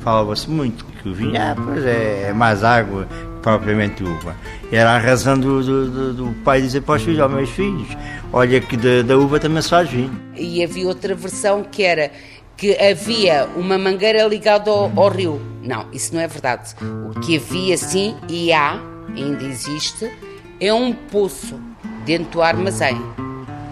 Falava-se 0.00 0.50
muito 0.50 0.84
que 0.84 1.08
o 1.08 1.14
vinho 1.14 1.32
ah, 1.34 1.56
pois 1.56 1.82
é, 1.82 2.24
é 2.28 2.32
mais 2.34 2.62
água 2.62 3.06
que 3.06 3.40
propriamente 3.40 4.04
uva. 4.04 4.36
Era 4.70 4.96
a 4.96 4.98
razão 4.98 5.38
do, 5.38 5.64
do, 5.64 5.90
do, 5.90 6.12
do 6.12 6.34
pai 6.44 6.60
dizer 6.60 6.82
para 6.82 6.96
os 6.96 7.02
filhos, 7.02 7.20
aos 7.20 7.32
meus 7.32 7.48
filhos, 7.48 7.88
olha 8.34 8.60
que 8.60 8.76
da, 8.76 9.00
da 9.00 9.16
uva 9.16 9.40
também 9.40 9.62
se 9.62 9.70
faz 9.70 9.88
vinho. 9.88 10.20
E 10.36 10.62
havia 10.62 10.86
outra 10.86 11.14
versão 11.14 11.64
que 11.64 11.82
era 11.82 12.10
que 12.54 12.76
havia 12.76 13.48
uma 13.56 13.78
mangueira 13.78 14.28
ligada 14.28 14.70
ao, 14.70 14.92
ao, 14.94 15.08
rio. 15.08 15.40
Não, 15.62 15.86
isso 15.90 16.14
não 16.14 16.20
é 16.20 16.28
verdade. 16.28 16.74
O 17.08 17.18
que 17.20 17.38
havia 17.38 17.78
sim 17.78 18.14
e 18.28 18.52
há, 18.52 18.78
ainda 19.16 19.42
existe, 19.42 20.12
é 20.60 20.70
um 20.74 20.92
poço 20.92 21.69
dentro 22.04 22.32
do 22.32 22.42
armazém. 22.42 23.00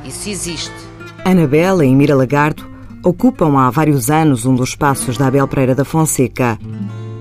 Isso 0.04 0.28
existe. 0.28 0.74
Anabela 1.24 1.84
e 1.84 1.94
Mira 1.94 2.14
Lagarto 2.14 2.68
ocupam 3.04 3.58
há 3.58 3.70
vários 3.70 4.10
anos 4.10 4.44
um 4.44 4.54
dos 4.54 4.70
espaços 4.70 5.16
da 5.16 5.26
Abel 5.26 5.46
Pereira 5.46 5.74
da 5.74 5.84
Fonseca 5.84 6.58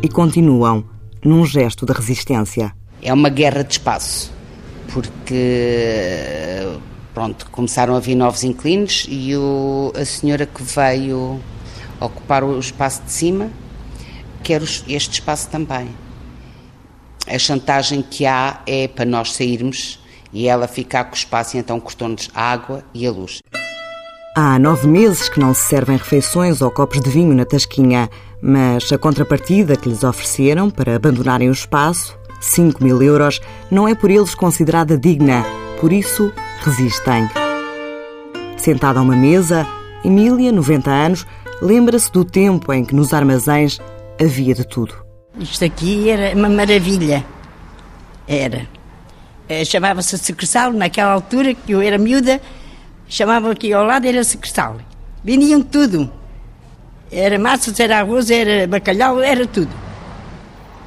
e 0.02 0.10
continuam 0.10 0.84
num 1.24 1.46
gesto 1.46 1.86
de 1.86 1.94
resistência. 1.94 2.74
É 3.02 3.14
uma 3.14 3.30
guerra 3.30 3.64
de 3.64 3.74
espaço, 3.74 4.32
porque 4.94 6.66
pronto, 7.14 7.50
começaram 7.52 7.96
a 7.96 8.00
vir 8.00 8.16
novos 8.16 8.44
inquilinos 8.44 9.06
e 9.10 9.36
o, 9.36 9.92
a 9.96 10.06
senhora 10.06 10.46
que 10.46 10.62
veio 10.62 11.40
ocupar 12.00 12.44
o 12.44 12.60
espaço 12.60 13.04
de 13.04 13.12
cima 13.12 13.50
quer 14.44 14.62
este 14.62 15.14
espaço 15.14 15.50
também. 15.50 15.90
A 17.28 17.38
chantagem 17.38 18.02
que 18.02 18.26
há 18.26 18.62
é 18.66 18.88
para 18.88 19.04
nós 19.04 19.34
sairmos 19.34 20.00
e 20.31 20.48
ela 20.48 20.67
ficar 20.67 21.05
com 21.05 21.12
o 21.12 21.17
espaço 21.17 21.55
e 21.55 21.60
então 21.60 21.79
cortou-nos 21.79 22.29
a 22.34 22.51
água 22.51 22.84
e 22.93 23.05
a 23.05 23.12
luz. 23.12 23.39
Há 24.36 24.60
nove 24.60 24.88
meses 24.88 25.29
que 25.29 25.39
não 25.39 25.53
se 25.53 25.62
servem 25.67 25.98
refeições 25.98 26.62
ou 26.62 26.69
copos 26.69 27.01
de 27.01 27.10
vinho 27.10 27.34
na 27.34 27.43
tasquinha, 27.43 28.07
mas 28.41 28.91
a 28.91 28.98
contrapartida 28.98 29.75
que 29.75 29.89
lhes 29.89 30.03
ofereceram 30.03 30.69
para 30.69 30.96
abandonarem 30.96 31.50
o 31.50 31.51
espaço, 31.51 32.17
5 32.39 32.84
mil 32.84 33.01
euros, 33.01 33.41
não 33.72 33.88
é 33.88 33.96
por 33.96 34.12
eles 34.12 34.36
considerada 34.36 34.96
digna, 34.96 35.43
por 35.81 35.91
isso 35.91 36.31
resistem. 36.63 37.27
Sentada 38.57 39.00
a 39.00 39.01
uma 39.01 39.15
mesa, 39.15 39.65
Emília, 40.05 40.51
90 40.51 40.91
anos, 40.91 41.25
lembra-se 41.60 42.12
do 42.12 42.24
tempo 42.24 42.72
em 42.72 42.86
que 42.86 42.93
nos 42.93 43.13
armazéns 43.13 43.79
havia 44.22 44.53
de 44.53 44.67
tudo. 44.67 44.93
Isto 45.39 45.65
aqui 45.65 46.10
era 46.10 46.38
uma 46.38 46.50
maravilha. 46.50 47.25
Era. 48.27 48.67
Eh, 49.50 49.63
chamava-se 49.63 50.18
secretal, 50.18 50.74
naquela 50.74 51.12
altura 51.12 51.54
que 51.54 51.72
eu 51.72 51.82
era 51.82 51.98
miúda, 51.98 52.42
chamavam 53.08 53.51
aqui 53.51 53.72
ao 53.72 53.86
lado, 53.86 54.06
era 54.06 54.24
secretal. 54.24 54.77
Vendiam 55.24 55.62
tudo. 55.62 56.12
Era 57.12 57.39
massas, 57.39 57.80
era 57.80 58.00
arroz, 58.00 58.30
era 58.30 58.68
bacalhau, 58.68 59.22
era 59.22 59.48
tudo. 59.48 59.72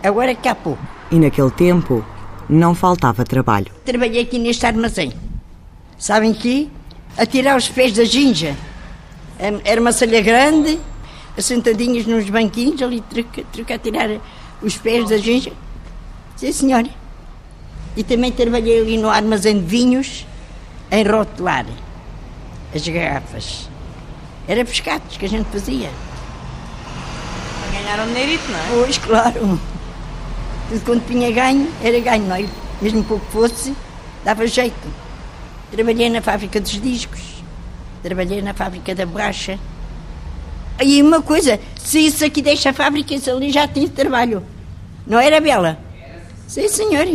Agora 0.02 0.33
é 0.33 0.35
que 0.35 0.49
há 0.49 0.55
pouco. 0.55 0.83
E 1.11 1.19
naquele 1.19 1.50
tempo 1.50 2.05
não 2.49 2.75
faltava 2.75 3.25
trabalho. 3.25 3.73
Trabalhei 3.85 4.23
aqui 4.23 4.38
neste 4.38 4.67
armazém. 4.67 5.12
Sabem 5.99 6.35
que? 6.35 6.71
A 7.17 7.25
tirar 7.25 7.57
os 7.57 7.69
pés 7.69 7.93
da 7.95 8.05
ginja. 8.05 8.55
Era 9.64 9.81
uma 9.81 9.93
salha 9.93 10.21
grande, 10.21 10.79
sentadinhos 11.38 12.07
nos 12.07 12.29
banquinhos, 12.29 12.83
ali 12.83 13.00
truca, 13.00 13.43
truca 13.50 13.75
a 13.75 13.79
tirar 13.79 14.11
os 14.62 14.76
pés 14.76 15.09
da 15.09 15.17
ginja. 15.17 15.52
Sim, 16.37 16.52
senhora. 16.52 17.00
E 17.97 18.04
também 18.04 18.30
trabalhei 18.30 18.80
ali 18.80 18.99
no 18.99 19.09
armazém 19.09 19.59
de 19.59 19.66
vinhos, 19.66 20.26
em 20.90 21.04
rotelar 21.04 21.66
as 22.75 22.87
garrafas. 22.87 23.68
Era 24.47 24.64
pescados 24.64 25.16
que 25.16 25.26
a 25.26 25.28
gente 25.28 25.47
fazia. 25.47 25.90
Ganharam 27.73 28.06
dinheirito, 28.06 28.50
não 28.50 28.59
é? 28.59 28.85
Pois, 28.85 28.99
claro. 28.99 29.61
Tudo 30.68 30.85
quando 30.85 31.06
tinha 31.06 31.30
ganho, 31.30 31.68
era 31.82 31.99
ganho, 32.00 32.26
não 32.26 32.37
é? 32.37 32.44
Mesmo 32.80 33.02
pouco 33.04 33.25
fosse, 33.26 33.75
dava 34.25 34.47
jeito. 34.47 34.88
Trabalhei 35.70 36.09
na 36.09 36.20
fábrica 36.20 36.61
dos 36.61 36.80
discos, 36.80 37.20
trabalhei 38.02 38.42
na 38.42 38.54
fábrica 38.54 38.94
da 38.94 39.06
borracha. 39.06 39.59
E 40.82 41.02
uma 41.02 41.20
coisa, 41.20 41.61
se 41.76 42.06
isso 42.06 42.25
aqui 42.25 42.40
deixa 42.40 42.70
a 42.70 42.73
fábrica, 42.73 43.14
isso 43.14 43.30
ali 43.30 43.50
já 43.52 43.68
tem 43.68 43.87
trabalho. 43.87 44.42
Não 45.06 45.18
era 45.18 45.40
bela? 45.40 45.78
Sim, 46.49 46.68
senhor. 46.68 47.06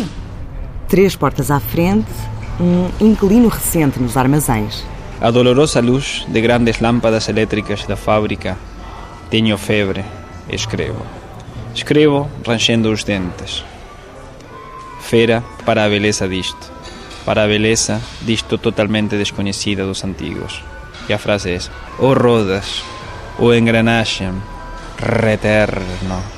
Três 0.87 1.15
portas 1.15 1.49
à 1.49 1.59
frente, 1.59 2.11
um 2.59 2.89
inquilino 2.99 3.47
recente 3.47 3.99
nos 3.99 4.15
armazéns. 4.15 4.85
A 5.19 5.31
dolorosa 5.31 5.79
luz 5.79 6.25
de 6.27 6.41
grandes 6.41 6.79
lâmpadas 6.79 7.27
elétricas 7.27 7.85
da 7.85 7.95
fábrica. 7.95 8.55
Tenho 9.29 9.57
febre, 9.57 10.05
escrevo. 10.47 11.03
Escrevo 11.73 12.29
ranchendo 12.45 12.91
os 12.91 13.03
dentes. 13.03 13.65
Fera 15.01 15.43
para 15.65 15.83
a 15.83 15.89
beleza 15.89 16.27
disto. 16.27 16.71
Para 17.25 17.43
a 17.43 17.47
beleza 17.47 17.99
disto 18.21 18.59
totalmente 18.59 19.17
desconhecida 19.17 19.85
dos 19.85 20.03
antigos. 20.03 20.63
E 21.09 21.13
a 21.13 21.17
frase 21.17 21.51
é: 21.51 21.59
O 21.97 22.13
rodas, 22.13 22.83
o 23.39 23.51
engranagem, 23.51 24.33
reterno. 24.99 26.34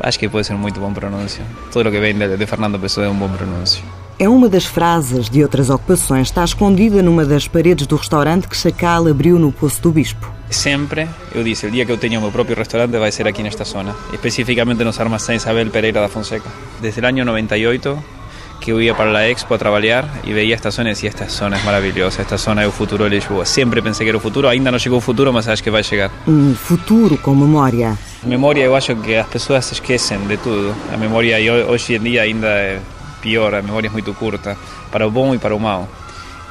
Acho 0.00 0.18
que 0.18 0.28
pode 0.28 0.46
ser 0.46 0.54
um 0.54 0.58
muito 0.58 0.80
bom 0.80 0.92
pronúncio. 0.92 1.44
Tudo 1.70 1.88
o 1.88 1.92
que 1.92 2.00
vem 2.00 2.16
de, 2.16 2.36
de 2.36 2.46
Fernando 2.46 2.78
Pessoa 2.78 3.06
é 3.06 3.08
um 3.08 3.14
bom 3.14 3.28
pronúncio. 3.28 3.82
É 4.18 4.28
uma 4.28 4.48
das 4.48 4.64
frases 4.64 5.30
de 5.30 5.42
outras 5.42 5.70
ocupações. 5.70 6.28
Está 6.28 6.44
escondida 6.44 7.02
numa 7.02 7.24
das 7.24 7.46
paredes 7.48 7.86
do 7.86 7.96
restaurante 7.96 8.48
que 8.48 8.56
Chacal 8.56 9.06
abriu 9.06 9.38
no 9.38 9.52
Poço 9.52 9.80
do 9.82 9.92
Bispo. 9.92 10.30
Sempre, 10.50 11.08
eu 11.34 11.44
disse, 11.44 11.66
o 11.66 11.70
dia 11.70 11.86
que 11.86 11.92
eu 11.92 11.96
tenha 11.96 12.18
o 12.18 12.22
meu 12.22 12.32
próprio 12.32 12.56
restaurante 12.56 12.98
vai 12.98 13.12
ser 13.12 13.26
aqui 13.28 13.42
nesta 13.42 13.64
zona, 13.64 13.94
especificamente 14.12 14.82
nos 14.82 14.98
armazéns 14.98 15.46
Abel 15.46 15.70
Pereira 15.70 16.00
da 16.00 16.08
Fonseca. 16.08 16.50
Desde 16.80 17.00
o 17.00 17.06
ano 17.06 17.24
98 17.24 18.19
que 18.60 18.70
eu 18.72 18.80
ia 18.80 18.94
para 18.94 19.16
a 19.18 19.28
Expo 19.28 19.54
a 19.54 19.58
trabalhar 19.58 20.08
e 20.22 20.32
veia 20.32 20.54
esta 20.54 20.70
zona 20.70 20.90
e 20.90 20.92
dizia, 20.92 21.08
esta 21.08 21.26
zona 21.28 21.56
é 21.56 21.62
maravilhosa, 21.62 22.20
esta 22.20 22.36
zona 22.36 22.62
é 22.62 22.66
o 22.66 22.70
futuro 22.70 23.04
de 23.04 23.16
Lisboa. 23.16 23.44
Sempre 23.46 23.80
pensei 23.80 24.04
que 24.04 24.10
era 24.10 24.18
o 24.18 24.20
futuro, 24.20 24.46
ainda 24.48 24.70
não 24.70 24.78
chegou 24.78 24.98
o 24.98 25.00
futuro, 25.00 25.32
mas 25.32 25.48
acho 25.48 25.62
que 25.62 25.70
vai 25.70 25.82
chegar. 25.82 26.10
Um 26.28 26.54
futuro 26.54 27.16
com 27.16 27.34
memória. 27.34 27.98
Memória, 28.22 28.62
eu 28.62 28.76
acho 28.76 28.94
que 28.96 29.16
as 29.16 29.26
pessoas 29.26 29.64
se 29.64 29.74
esquecem 29.74 30.18
de 30.26 30.36
tudo. 30.36 30.74
A 30.92 30.96
memória 30.96 31.36
hoje 31.66 31.94
em 31.94 32.00
dia 32.00 32.22
ainda 32.22 32.48
é 32.48 32.80
pior, 33.22 33.54
a 33.54 33.62
memória 33.62 33.88
é 33.88 33.90
muito 33.90 34.12
curta, 34.14 34.56
para 34.92 35.06
o 35.06 35.10
bom 35.10 35.34
e 35.34 35.38
para 35.38 35.54
o 35.54 35.60
mau. 35.60 35.88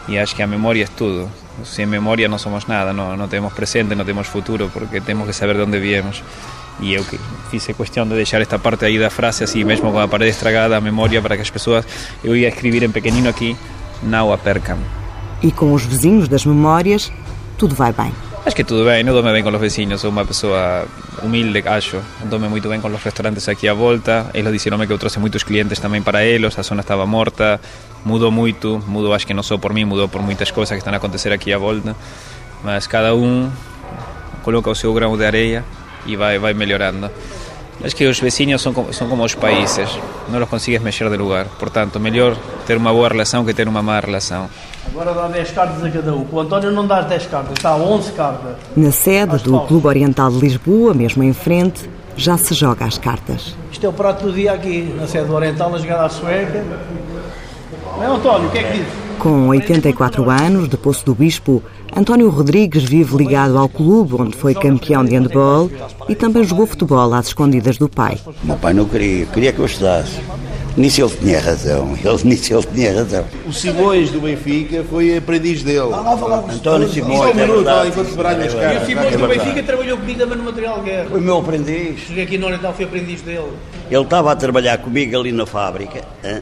E 0.08 0.18
acho 0.18 0.36
que 0.36 0.42
a 0.42 0.48
memória 0.48 0.84
é 0.84 0.88
tudo. 0.88 1.30
Sem 1.64 1.86
memória 1.86 2.28
não 2.28 2.40
somos 2.40 2.66
nada, 2.66 2.92
não, 2.92 3.16
não 3.16 3.28
temos 3.28 3.54
presente, 3.54 3.94
não 3.94 4.06
temos 4.06 4.28
futuro, 4.28 4.72
porque 4.74 5.00
temos 5.02 5.28
que 5.28 5.34
saber 5.34 5.56
de 5.56 5.62
onde 5.62 5.80
viemos. 5.80 6.24
E 6.82 6.94
eu 6.94 7.04
que 7.04 7.20
fiz 7.50 7.70
a 7.70 7.74
questão 7.74 8.08
de 8.08 8.16
deixar 8.16 8.42
esta 8.42 8.58
parte 8.58 8.86
aí 8.86 8.98
da 8.98 9.10
frase 9.10 9.44
assim 9.44 9.64
mesmo 9.64 9.92
com 9.92 10.00
a 10.00 10.08
parede 10.08 10.32
estragada, 10.32 10.78
a 10.78 10.82
memória 10.82 11.22
para 11.22 11.36
que 11.36 11.42
as 11.42 11.50
pessoas, 11.50 11.86
eu 12.24 12.36
ia 12.36 12.48
escrever 12.48 12.84
em 12.84 12.92
pequenino 12.92 13.30
aqui, 13.30 13.56
não 14.02 14.32
a 14.32 14.38
percam. 14.38 14.78
E 15.42 15.52
com 15.52 15.74
os 15.74 15.84
vizinhos 15.84 16.28
das 16.28 16.46
memórias, 16.46 17.12
tudo 17.58 17.76
vai 17.76 17.92
bem. 17.92 18.14
Acho 18.46 18.56
que 18.56 18.64
tudo 18.64 18.86
bem, 18.86 19.06
eu 19.06 19.14
dou-me 19.14 19.32
bem 19.34 19.44
com 19.44 19.50
os 19.50 19.60
vizinhos, 19.60 20.00
sou 20.00 20.10
uma 20.10 20.26
pessoa 20.26 20.88
humilde, 21.22 21.62
acho. 21.68 22.00
Dou-me 22.26 22.48
muito 22.48 22.70
bem 22.70 22.80
com 22.80 22.88
os 22.88 23.04
restaurantes 23.04 23.48
aqui 23.50 23.68
à 23.68 23.74
volta. 23.74 24.32
Eles 24.34 24.52
disseram 24.54 24.80
que 24.86 24.92
eu 24.92 24.98
trouxe 24.98 25.20
muitos 25.20 25.44
clientes 25.44 25.78
também 25.80 26.02
para 26.02 26.24
eles, 26.24 26.58
a 26.58 26.62
zona 26.62 26.82
estava 26.82 27.06
morta, 27.06 27.60
mudou 28.06 28.32
muito, 28.32 28.82
mudou 28.88 29.14
acho 29.14 29.28
que 29.28 29.34
não 29.34 29.44
só 29.44 29.58
por 29.58 29.74
mim, 29.74 29.84
mudou 29.84 30.08
por 30.08 30.22
muitas 30.22 30.52
coisas 30.52 30.72
que 30.72 30.78
estão 30.78 30.94
a 30.94 30.98
acontecer 30.98 31.34
aqui 31.34 31.52
à 31.52 31.58
volta. 31.58 31.96
Mas 32.64 32.88
cada 32.88 33.14
um 33.14 33.52
coloca 34.44 34.70
o 34.70 34.76
seu 34.76 34.94
grão 34.94 35.18
de 35.18 35.26
areia 35.26 35.66
e 36.06 36.16
vai, 36.16 36.40
vai 36.40 36.54
melhorando. 36.54 37.10
Acho 37.84 37.96
que 37.96 38.06
os 38.06 38.20
vizinhos 38.20 38.62
são 38.62 38.74
como, 38.74 38.94
são 38.94 39.08
como 39.08 39.24
os 39.24 39.36
países, 39.36 39.90
não 40.28 40.42
os 40.42 40.50
consegues 40.50 40.82
mexer 40.82 41.10
de 41.10 41.16
lugar. 41.16 41.46
Portanto, 41.58 41.98
melhor 42.00 42.36
ter 42.68 42.76
uma 42.76 42.92
boa 42.92 43.08
relação 43.08 43.46
que 43.46 43.54
ter 43.54 43.68
uma 43.70 43.82
má 43.82 44.00
relação. 44.02 44.50
Agora 44.92 45.14
dá 45.14 45.28
10 45.28 45.52
cartas 45.52 45.84
a 45.84 45.90
cada 45.90 46.14
um. 46.14 46.28
O 46.30 46.40
António 46.40 46.72
não 46.72 46.86
dá 46.86 47.02
10 47.02 47.28
cartas, 47.28 47.54
está 47.54 47.76
11 47.76 48.12
cartas. 48.14 48.56
Na 48.76 48.92
sede 48.92 49.38
do 49.38 49.62
Clube 49.62 49.88
Oriental 49.88 50.30
de 50.30 50.40
Lisboa, 50.40 50.94
mesmo 50.94 51.24
em 51.24 51.32
frente, 51.32 51.90
já 52.18 52.38
se 52.38 52.54
joga 52.54 52.84
as 52.86 52.98
cartas. 52.98 53.56
Isto 53.72 53.86
é 53.86 53.90
o 53.90 53.94
prato 53.94 54.26
do 54.26 54.34
dia 54.34 54.52
aqui, 54.52 54.94
na 55.00 55.08
sede 55.08 55.28
do 55.28 55.34
Oriental, 55.34 55.74
a 55.74 55.78
jogar 55.78 56.04
à 56.04 56.10
sueca. 56.10 56.66
Não 57.96 58.04
é, 58.04 58.08
António, 58.08 58.50
o 58.50 58.52
que 58.52 58.58
é 58.58 58.64
que 58.64 58.78
diz? 58.80 58.88
Com 59.20 59.48
84 59.50 60.30
anos, 60.30 60.68
de 60.68 60.76
Poço 60.76 61.06
do 61.06 61.16
Bispo, 61.16 61.64
António 61.96 62.30
Rodrigues 62.30 62.84
vive 62.84 63.18
ligado 63.18 63.58
ao 63.58 63.68
clube 63.68 64.16
onde 64.16 64.36
foi 64.36 64.54
campeão 64.54 65.04
de 65.04 65.16
handball 65.16 65.70
e 66.08 66.16
também 66.16 66.44
jogou 66.44 66.66
futebol 66.66 67.14
às 67.14 67.28
escondidas 67.28 67.78
do 67.78 67.90
pai. 67.90 68.18
O 68.44 68.48
meu 68.48 68.56
pai 68.58 68.74
não 68.74 68.86
queria, 68.86 69.26
queria 69.26 69.52
que 69.52 69.60
eu 69.60 69.66
estudasse. 69.66 70.20
Nisso 70.78 71.02
ele 71.02 71.12
tinha 71.20 71.40
razão, 71.40 71.98
ele, 72.04 72.24
nisso 72.24 72.54
ele 72.54 72.68
tinha 72.74 72.94
razão. 72.94 73.26
O 73.46 73.52
Simões 73.52 74.12
do 74.12 74.22
Benfica 74.22 74.84
foi 74.90 75.18
aprendiz 75.18 75.64
dele. 75.64 75.94
António 76.54 76.88
Simões, 76.90 77.38
é 77.38 77.46
verdade. 77.46 78.00
as 78.00 78.54
caras. 78.54 78.54
E 78.54 78.84
o 78.84 78.86
Simões 78.86 79.18
do 79.18 79.28
Benfica 79.28 79.64
trabalhou 79.64 79.98
comigo 79.98 80.20
também 80.20 80.38
no 80.38 80.44
material 80.44 80.80
de 80.80 80.86
guerra. 80.86 81.10
Foi 81.10 81.20
meu 81.20 81.38
aprendiz. 81.40 82.00
Cheguei 82.08 82.24
aqui 82.24 82.38
no 82.38 82.46
Oriental, 82.46 82.74
fui 82.74 82.86
aprendiz 82.86 83.22
dele. 83.22 83.52
Ele 83.90 84.02
estava 84.02 84.32
a 84.32 84.36
trabalhar 84.36 84.78
comigo 84.78 85.20
ali 85.20 85.32
na 85.32 85.46
fábrica 85.46 86.02
hein? 86.24 86.42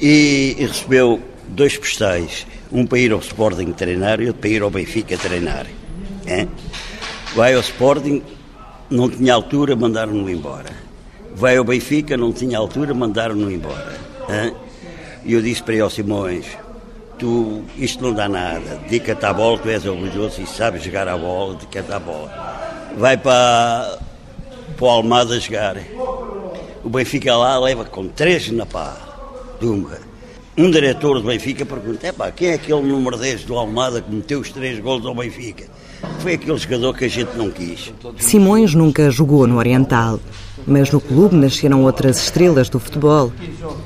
e 0.00 0.56
recebeu 0.58 1.20
dois 1.48 1.76
postais, 1.76 2.46
um 2.72 2.86
para 2.86 2.98
ir 2.98 3.12
ao 3.12 3.20
Sporting 3.20 3.72
treinar 3.72 4.20
e 4.20 4.26
outro 4.26 4.40
para 4.40 4.50
ir 4.50 4.62
ao 4.62 4.70
Benfica 4.70 5.16
treinar. 5.16 5.66
Hein? 6.26 6.48
Vai 7.34 7.54
ao 7.54 7.60
Sporting, 7.60 8.22
não 8.90 9.08
tinha 9.10 9.34
altura, 9.34 9.76
mandaram-no 9.76 10.28
embora. 10.30 10.70
Vai 11.34 11.56
ao 11.56 11.64
Benfica, 11.64 12.16
não 12.16 12.32
tinha 12.32 12.58
altura, 12.58 12.94
mandaram-no 12.94 13.50
embora. 13.50 13.96
hein? 14.28 14.54
E 15.24 15.32
eu 15.32 15.42
disse 15.42 15.62
para 15.62 15.74
ele, 15.74 15.90
Simões, 15.90 16.46
tu, 17.18 17.62
isto 17.76 18.02
não 18.02 18.12
dá 18.12 18.28
nada, 18.28 18.80
dedica-te 18.84 19.24
à 19.24 19.32
bola, 19.32 19.58
tu 19.58 19.68
és 19.68 19.84
orgulhoso 19.86 20.42
e 20.42 20.46
sabes 20.46 20.82
jogar 20.82 21.08
a 21.08 21.16
bola, 21.16 21.54
dedica-te 21.54 21.92
à 21.92 21.98
bola. 21.98 22.92
Vai 22.96 23.16
para, 23.16 23.98
para 24.76 24.84
o 24.84 24.88
Almada 24.88 25.38
jogar. 25.40 25.76
O 26.84 26.88
Benfica 26.88 27.34
lá 27.36 27.58
leva 27.58 27.84
com 27.84 28.06
três 28.06 28.50
na 28.50 28.66
pá, 28.66 28.96
Dunga. 29.60 30.13
Um 30.56 30.70
diretor 30.70 31.20
do 31.20 31.26
Benfica 31.26 31.66
pergunta: 31.66 32.12
pá, 32.12 32.30
quem 32.30 32.48
é 32.48 32.54
aquele 32.54 32.80
número 32.82 33.16
10 33.16 33.44
do 33.44 33.58
Almada 33.58 34.00
que 34.00 34.14
meteu 34.14 34.38
os 34.38 34.50
três 34.50 34.78
gols 34.78 35.04
ao 35.04 35.14
Benfica? 35.14 35.64
Foi 36.20 36.34
aquele 36.34 36.56
jogador 36.56 36.96
que 36.96 37.04
a 37.04 37.08
gente 37.08 37.36
não 37.36 37.50
quis. 37.50 37.92
Simões 38.18 38.72
nunca 38.72 39.10
jogou 39.10 39.48
no 39.48 39.56
Oriental, 39.56 40.20
mas 40.64 40.92
no 40.92 41.00
clube 41.00 41.34
nasceram 41.34 41.82
outras 41.82 42.22
estrelas 42.22 42.68
do 42.68 42.78
futebol. 42.78 43.32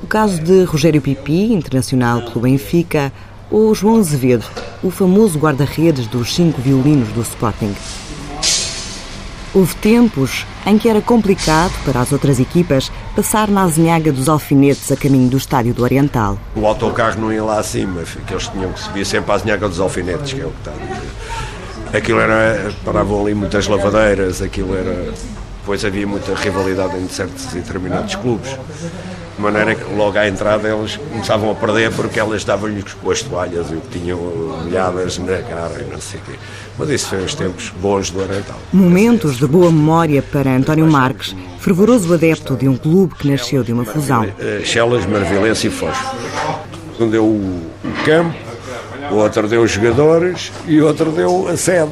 O 0.03 0.07
caso 0.07 0.39
de 0.41 0.63
Rogério 0.63 1.01
Pipi, 1.01 1.53
internacional 1.53 2.21
pelo 2.21 2.41
Benfica, 2.41 3.11
ou 3.49 3.73
João 3.73 3.97
Azevedo, 3.97 4.45
o 4.83 4.91
famoso 4.91 5.39
guarda-redes 5.39 6.05
dos 6.05 6.35
cinco 6.35 6.61
violinos 6.61 7.09
do 7.09 7.21
Sporting. 7.21 7.73
Houve 9.53 9.75
tempos 9.75 10.45
em 10.65 10.77
que 10.77 10.87
era 10.87 11.01
complicado 11.01 11.73
para 11.83 12.01
as 12.01 12.11
outras 12.11 12.39
equipas 12.39 12.91
passar 13.15 13.47
na 13.47 13.63
azinhaga 13.63 14.11
dos 14.11 14.29
alfinetes 14.29 14.91
a 14.91 14.95
caminho 14.95 15.27
do 15.27 15.37
estádio 15.37 15.73
do 15.73 15.81
Oriental. 15.81 16.37
O 16.55 16.65
autocarro 16.67 17.19
não 17.19 17.33
ia 17.33 17.43
lá 17.43 17.59
acima, 17.59 18.03
que 18.03 18.33
eles 18.33 18.47
tinham 18.47 18.71
que 18.71 18.79
subir 18.79 19.05
sempre 19.05 19.31
à 19.31 19.35
azinhaga 19.35 19.67
dos 19.67 19.79
alfinetes, 19.79 20.33
que 20.33 20.41
é 20.41 20.45
o 20.45 20.51
que 20.51 20.59
está 20.59 20.71
a. 20.71 21.97
Aquilo 21.97 22.19
era. 22.19 22.71
paravam 22.85 23.21
ali 23.21 23.33
muitas 23.33 23.67
lavadeiras, 23.67 24.41
aquilo 24.41 24.75
era. 24.75 25.11
Depois 25.59 25.83
havia 25.83 26.05
muita 26.05 26.35
rivalidade 26.35 26.95
entre 26.97 27.13
certos 27.13 27.51
e 27.53 27.55
determinados 27.55 28.15
clubes. 28.15 28.55
De 29.39 29.43
maneira 29.43 29.73
que 29.73 29.95
logo 29.95 30.19
à 30.19 30.27
entrada 30.27 30.67
eles 30.67 30.97
começavam 30.97 31.49
a 31.49 31.55
perder 31.55 31.93
porque 31.93 32.19
elas 32.19 32.43
davam-lhes 32.43 32.93
com 32.93 33.09
as 33.09 33.21
toalhas 33.21 33.71
e 33.71 33.75
o 33.75 33.79
que 33.79 33.97
tinham 33.97 34.19
molhadas 34.19 35.17
na 35.17 35.37
cara 35.37 35.81
e 35.81 35.89
não 35.89 36.01
sei 36.01 36.19
o 36.19 36.23
quê. 36.23 36.37
Mas 36.77 36.89
isso 36.89 37.07
foi 37.07 37.23
os 37.23 37.35
tempos 37.35 37.71
bons 37.81 38.09
do 38.09 38.19
Oriental. 38.19 38.57
Momentos 38.73 39.37
de 39.37 39.47
boa 39.47 39.71
memória 39.71 40.21
para 40.21 40.53
António 40.53 40.85
Marques, 40.91 41.33
fervoroso 41.57 42.13
adepto 42.13 42.57
de 42.57 42.67
um 42.67 42.75
clube 42.75 43.15
que 43.15 43.31
nasceu 43.31 43.63
de 43.63 43.71
uma 43.71 43.85
fusão. 43.85 44.27
Chelas, 44.65 45.05
Marvilense 45.05 45.67
e 45.67 45.69
Foz. 45.69 45.97
Um 46.99 47.09
deu 47.09 47.23
o 47.23 47.71
campo, 48.03 48.35
o 49.09 49.15
outro 49.15 49.47
deu 49.47 49.61
os 49.61 49.71
jogadores 49.71 50.51
e 50.67 50.81
o 50.81 50.85
outro 50.85 51.13
deu 51.13 51.47
a 51.47 51.55
sede. 51.55 51.91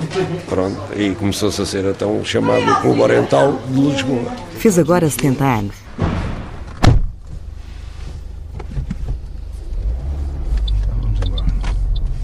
Pronto, 0.50 0.78
e 0.98 1.12
começou-se 1.12 1.62
a 1.62 1.66
ser 1.66 1.86
então 1.86 2.20
chamado 2.26 2.82
Clube 2.82 3.00
Oriental 3.00 3.58
de 3.70 3.80
Lisboa. 3.80 4.34
Fez 4.58 4.78
agora 4.78 5.10
70 5.10 5.46
anos. 5.46 5.87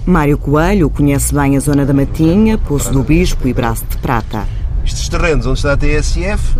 Mário 0.06 0.38
Coelho 0.38 0.90
conhece 0.90 1.34
bem 1.34 1.56
a 1.56 1.60
zona 1.62 1.86
da 1.86 1.94
Matinha, 1.94 2.58
Poço 2.58 2.92
do 2.92 3.04
Bispo 3.04 3.48
e 3.48 3.54
Braço 3.54 3.86
de 3.90 3.96
Prata. 3.98 4.46
Estes 4.86 5.08
terrenos 5.08 5.46
onde 5.46 5.60
está 5.60 5.72
a 5.72 5.78
TSF 5.78 6.60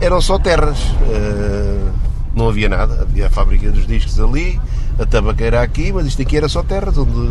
eram 0.00 0.20
só 0.20 0.40
terras. 0.40 0.76
Uh, 1.06 1.88
não 2.34 2.48
havia 2.48 2.68
nada. 2.68 3.02
Havia 3.02 3.28
a 3.28 3.30
fábrica 3.30 3.70
dos 3.70 3.86
discos 3.86 4.18
ali, 4.18 4.60
a 4.98 5.06
tabaqueira 5.06 5.62
aqui, 5.62 5.92
mas 5.92 6.06
isto 6.06 6.20
aqui 6.20 6.36
era 6.36 6.48
só 6.48 6.64
terras 6.64 6.98
onde, 6.98 7.30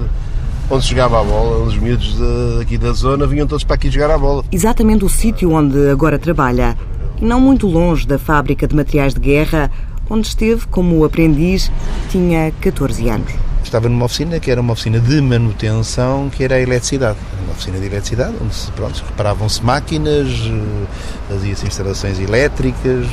onde 0.69 0.85
chegava 0.85 1.19
a 1.19 1.23
bola. 1.25 1.65
Os 1.65 1.77
miúdos 1.77 2.15
de, 2.15 2.61
aqui 2.61 2.77
da 2.77 2.93
zona 2.93 3.27
vinham 3.27 3.45
todos 3.45 3.65
para 3.65 3.75
aqui 3.75 3.91
jogar 3.91 4.11
a 4.11 4.17
bola. 4.17 4.45
Exatamente 4.49 5.03
o 5.03 5.09
sítio 5.09 5.51
onde 5.51 5.89
agora 5.89 6.17
trabalha. 6.17 6.77
E 7.19 7.25
não 7.25 7.41
muito 7.41 7.67
longe 7.67 8.07
da 8.07 8.17
fábrica 8.17 8.65
de 8.65 8.73
materiais 8.73 9.13
de 9.13 9.19
guerra, 9.19 9.69
onde 10.09 10.25
esteve 10.25 10.65
como 10.67 11.03
aprendiz, 11.03 11.69
tinha 12.09 12.49
14 12.61 13.09
anos 13.09 13.48
estava 13.69 13.87
numa 13.87 14.05
oficina 14.05 14.39
que 14.39 14.49
era 14.49 14.59
uma 14.59 14.73
oficina 14.73 14.99
de 14.99 15.21
manutenção, 15.21 16.29
que 16.29 16.43
era 16.43 16.55
a 16.55 16.59
eletricidade. 16.59 17.17
Uma 17.43 17.53
oficina 17.53 17.79
de 17.79 17.85
eletricidade, 17.85 18.33
onde 18.41 18.53
se, 18.53 18.71
reparavam-se 19.07 19.63
máquinas, 19.63 20.27
eh, 20.27 20.85
fazia-se 21.29 21.67
instalações 21.67 22.19
elétricas, 22.19 23.07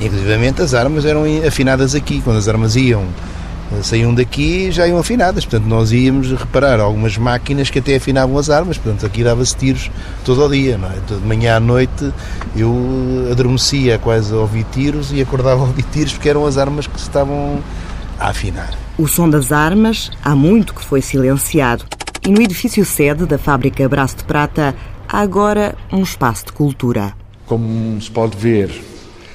inclusive 0.00 0.62
as 0.62 0.74
armas 0.74 1.04
eram 1.04 1.24
afinadas 1.46 1.94
aqui. 1.94 2.20
Quando 2.20 2.36
as 2.36 2.48
armas 2.48 2.76
iam, 2.76 3.04
eh, 3.72 3.82
saíam 3.82 4.14
daqui, 4.14 4.70
já 4.70 4.86
iam 4.86 4.98
afinadas. 4.98 5.44
Portanto, 5.44 5.66
nós 5.68 5.90
íamos 5.90 6.30
reparar 6.32 6.80
algumas 6.80 7.16
máquinas 7.16 7.70
que 7.70 7.78
até 7.78 7.96
afinavam 7.96 8.36
as 8.36 8.50
armas. 8.50 8.76
Portanto, 8.76 9.06
aqui 9.06 9.24
dava-se 9.24 9.56
tiros 9.56 9.90
todo 10.24 10.44
o 10.44 10.48
dia, 10.50 10.76
não 10.76 10.88
é? 10.88 10.96
De 11.08 11.26
manhã 11.26 11.56
à 11.56 11.60
noite 11.60 12.12
eu 12.54 13.28
adormecia 13.32 13.98
quase 13.98 14.32
a 14.32 14.36
ouvir 14.36 14.64
tiros 14.70 15.12
e 15.12 15.20
acordava 15.20 15.62
a 15.62 15.64
ouvir 15.64 15.84
tiros 15.84 16.12
porque 16.12 16.28
eram 16.28 16.46
as 16.46 16.58
armas 16.58 16.86
que 16.86 17.00
se 17.00 17.06
estavam 17.06 17.60
a 18.18 18.28
afinar. 18.28 18.76
O 18.96 19.06
som 19.06 19.28
das 19.28 19.52
armas 19.52 20.10
há 20.22 20.34
muito 20.34 20.74
que 20.74 20.84
foi 20.84 21.00
silenciado. 21.00 21.84
E 22.26 22.30
no 22.30 22.40
edifício 22.40 22.84
sede 22.84 23.26
da 23.26 23.38
fábrica 23.38 23.88
Braço 23.88 24.18
de 24.18 24.24
Prata 24.24 24.74
há 25.08 25.20
agora 25.20 25.74
um 25.92 26.02
espaço 26.02 26.46
de 26.46 26.52
cultura. 26.52 27.12
Como 27.46 28.00
se 28.00 28.10
pode 28.10 28.36
ver, 28.36 28.70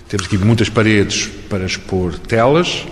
temos 0.07 0.25
aqui 0.25 0.37
muitas 0.37 0.69
paredes 0.69 1.27
para 1.49 1.65
expor 1.65 2.17
telas, 2.17 2.87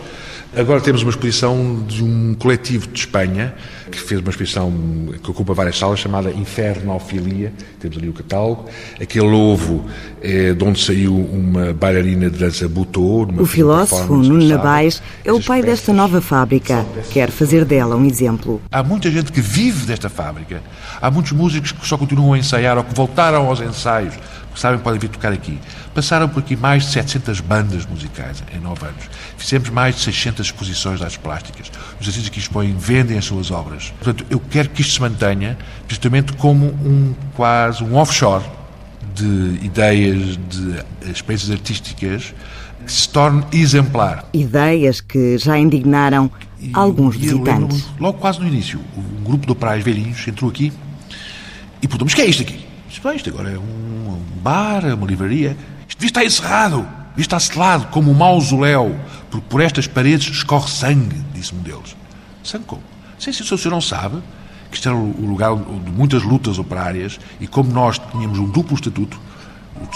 Agora 0.58 0.82
temos 0.82 1.04
uma 1.04 1.12
exposição 1.12 1.84
de 1.88 2.04
um 2.04 2.34
coletivo 2.34 2.88
de 2.88 2.98
Espanha 2.98 3.54
que 3.92 4.00
fez 4.00 4.20
uma 4.20 4.32
exposição 4.32 4.74
que 5.22 5.30
ocupa 5.30 5.54
várias 5.54 5.78
salas 5.78 6.00
chamada 6.00 6.32
Infernofilia. 6.32 7.54
Temos 7.80 7.96
ali 7.96 8.10
o 8.10 8.14
catálogo. 8.14 8.66
Aquele 9.00 9.28
ovo 9.28 9.86
é 10.20 10.56
de 10.56 10.64
onde 10.64 10.84
saiu 10.84 11.16
uma 11.16 11.74
bailarina 11.74 12.28
de 12.28 12.40
dança 12.40 12.68
Butô. 12.68 13.28
O 13.38 13.46
filósofo 13.46 14.16
Nuno 14.16 14.48
Nabais 14.48 15.00
é 15.24 15.32
o 15.32 15.40
pai 15.40 15.62
desta 15.62 15.94
nova 15.94 16.22
fábrica. 16.22 16.84
Quer 17.12 17.30
fazer 17.30 17.64
dela 17.64 17.96
um 17.96 18.06
exemplo. 18.06 18.60
Há 18.72 18.82
muita 18.82 19.12
gente 19.12 19.32
que 19.32 19.42
vive 19.42 19.86
desta 19.86 20.10
fábrica. 20.10 20.64
Há 21.00 21.12
muitos 21.12 21.34
músicos 21.34 21.72
que 21.72 21.88
só 21.88 22.00
continuam 22.00 22.34
a 22.34 22.38
ensaiar 22.40 22.80
ou 22.80 22.84
que 22.84 22.96
voltaram 22.96 23.46
aos 23.46 23.62
ensaios 23.62 24.16
sabem 24.58 24.80
podem 24.80 25.00
vir 25.00 25.10
tocar 25.10 25.32
aqui. 25.32 25.58
Passaram 25.98 26.30
por 26.30 26.42
aqui 26.42 26.56
mais 26.56 26.84
de 26.84 26.92
700 26.92 27.40
bandas 27.40 27.84
musicais 27.88 28.44
em 28.56 28.60
nove 28.60 28.86
anos. 28.86 29.10
Fizemos 29.36 29.68
mais 29.72 29.96
de 29.96 30.02
600 30.02 30.46
exposições 30.46 31.00
de 31.00 31.04
artes 31.04 31.18
plásticas. 31.18 31.72
Os 32.00 32.08
artistas 32.08 32.30
que 32.30 32.38
expõem 32.38 32.76
vendem 32.78 33.18
as 33.18 33.26
suas 33.26 33.50
obras. 33.50 33.92
Portanto, 34.00 34.24
eu 34.30 34.40
quero 34.40 34.70
que 34.70 34.82
isto 34.82 34.94
se 34.94 35.02
mantenha 35.02 35.58
justamente 35.88 36.34
como 36.34 36.68
um 36.68 37.16
quase 37.36 37.84
um 37.84 37.96
offshore 37.96 38.46
de 39.16 39.58
ideias, 39.66 40.38
de 40.48 41.10
experiências 41.10 41.50
artísticas 41.50 42.36
que 42.86 42.92
se 42.92 43.10
torne 43.10 43.44
exemplar. 43.52 44.30
Ideias 44.34 45.02
que 45.02 45.40
já 45.40 45.58
indignaram 45.58 46.30
e, 46.60 46.70
alguns 46.76 47.16
e 47.16 47.18
visitantes. 47.18 47.88
Logo 48.00 48.20
quase 48.20 48.40
no 48.40 48.46
início, 48.46 48.80
um 48.96 49.24
grupo 49.24 49.48
de 49.48 49.52
operários 49.52 49.84
velhinhos 49.84 50.28
entrou 50.28 50.52
aqui 50.52 50.72
e 51.82 51.88
perguntou, 51.88 52.06
mas 52.06 52.14
o 52.14 52.16
que 52.16 52.22
é 52.22 52.28
isto 52.28 52.44
aqui? 52.44 52.64
Isto, 52.88 53.12
isto 53.14 53.30
agora 53.32 53.50
é 53.50 53.58
um, 53.58 54.12
um 54.12 54.42
bar, 54.44 54.86
é 54.86 54.94
uma 54.94 55.08
livraria. 55.08 55.58
Isto 55.98 56.00
devia 56.00 56.08
estar 56.08 56.26
encerrado, 56.26 56.82
devia 57.10 57.22
estar 57.22 57.40
selado 57.40 57.88
como 57.88 58.12
um 58.12 58.14
mausoléu, 58.14 58.96
porque 59.32 59.46
por 59.50 59.62
estas 59.62 59.88
paredes 59.88 60.28
escorre 60.28 60.70
sangue, 60.70 61.24
disse 61.34 61.56
um 61.56 61.60
deles. 61.60 61.96
Sangue 62.44 62.66
como? 62.66 62.84
Sei 63.18 63.34
se 63.34 63.42
o 63.42 63.58
senhor 63.58 63.72
não 63.72 63.82
sabe 63.82 64.22
que 64.70 64.76
isto 64.76 64.88
era 64.88 64.98
o 64.98 65.26
lugar 65.26 65.56
de 65.56 65.92
muitas 65.92 66.22
lutas 66.22 66.60
operárias 66.60 67.20
e 67.40 67.48
como 67.48 67.72
nós 67.72 68.00
tínhamos 68.12 68.38
um 68.38 68.46
duplo 68.46 68.76
estatuto, 68.76 69.20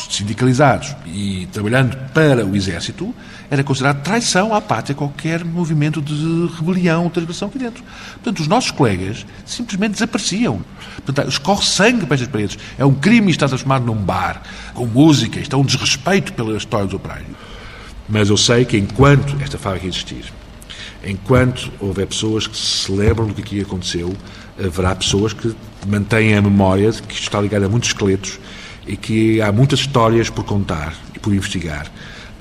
sindicalizados 0.10 0.96
e 1.06 1.48
trabalhando 1.52 1.96
para 2.14 2.46
o 2.46 2.56
exército, 2.56 3.14
era 3.50 3.64
considerado 3.64 4.02
traição 4.02 4.54
à 4.54 4.62
pátria 4.62 4.96
qualquer 4.96 5.44
movimento 5.44 6.02
de 6.02 6.48
rebelião 6.56 7.04
ou 7.04 7.10
transgressão 7.10 7.50
aqui 7.50 7.60
dentro. 7.60 7.84
Portanto, 8.14 8.40
os 8.40 8.48
nossos 8.48 8.72
colegas 8.72 9.26
simplesmente 9.46 9.94
desapareciam. 9.94 10.64
Portanto, 11.06 11.30
escorre 11.30 11.66
sangue 11.66 12.06
para 12.06 12.16
estas 12.16 12.30
paredes. 12.30 12.58
É 12.78 12.86
um 12.86 12.94
crime 12.94 13.30
estar 13.30 13.48
transformado 13.48 13.86
num 13.86 13.96
bar, 13.96 14.42
com 14.74 14.86
música, 14.86 15.40
isto 15.40 15.56
é 15.56 15.60
um 15.60 15.66
desrespeito 15.66 16.34
pela 16.34 16.56
história 16.58 16.86
dos 16.86 16.96
operários. 16.96 17.28
Mas 18.08 18.30
eu 18.30 18.38
sei 18.38 18.66
que 18.66 18.78
enquanto 18.78 19.36
esta 19.42 19.58
fábrica 19.58 19.88
existir, 19.88 20.26
enquanto 21.06 21.72
houver 21.80 22.08
pessoas 22.08 22.48
que 22.48 22.58
se 22.58 22.92
lembram 22.92 23.28
do 23.28 23.34
que 23.34 23.42
aqui 23.42 23.62
aconteceu, 23.62 24.16
haverá 24.58 24.96
pessoas 24.96 25.34
que 25.34 25.54
mantêm 25.88 26.36
a 26.36 26.42
memória 26.42 26.92
de 26.92 27.02
que 27.02 27.14
isto 27.14 27.24
está 27.24 27.42
ligado 27.42 27.66
a 27.66 27.70
muitos 27.70 27.90
esqueletos 27.90 28.40
e 28.86 28.98
que 28.98 29.42
há 29.42 29.52
muitas 29.52 29.80
histórias 29.80 30.30
por 30.30 30.44
contar 30.44 30.94
e 31.16 31.20
por 31.20 31.34
investigar 31.34 31.92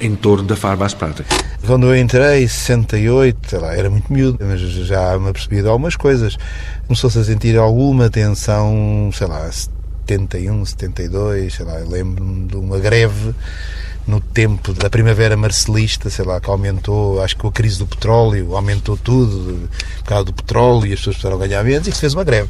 em 0.01 0.17
torno 0.17 0.45
da 0.45 0.57
Farbas 0.57 0.95
Prata. 0.95 1.25
Quando 1.67 1.87
eu 1.87 1.97
entrei, 1.97 2.49
68, 2.49 3.59
lá, 3.59 3.77
era 3.77 3.91
muito 3.91 4.11
miúdo, 4.13 4.39
mas 4.41 4.61
já 4.61 5.19
me 5.19 5.29
apercebi 5.29 5.61
de 5.61 5.69
algumas 5.69 5.95
coisas. 5.95 6.39
Começou-se 6.87 7.19
a 7.19 7.25
sentir 7.25 7.59
alguma 7.59 8.09
tensão, 8.09 9.11
sei 9.13 9.27
lá, 9.27 9.51
71, 9.53 10.65
72, 10.65 11.55
sei 11.55 11.67
lá, 11.67 11.75
lembro-me 11.87 12.47
de 12.47 12.57
uma 12.57 12.79
greve 12.79 13.35
no 14.07 14.21
tempo 14.21 14.73
da 14.73 14.89
primavera 14.89 15.37
marcelista, 15.37 16.09
sei 16.11 16.25
lá, 16.25 16.41
que 16.41 16.51
aumentou, 16.51 17.23
acho 17.23 17.37
que 17.37 17.43
com 17.43 17.49
a 17.49 17.53
crise 17.53 17.79
do 17.79 17.87
petróleo, 17.87 18.57
aumentou 18.57 18.97
tudo, 18.97 19.69
por 19.99 20.05
causa 20.05 20.25
do 20.25 20.33
petróleo 20.33 20.87
e 20.87 20.93
as 20.93 20.99
pessoas 20.99 21.17
precisaram 21.17 21.39
ganhar 21.39 21.63
menos 21.63 21.87
e 21.87 21.91
que 21.91 21.97
se 21.97 22.01
fez 22.01 22.15
uma 22.15 22.25
greve. 22.25 22.49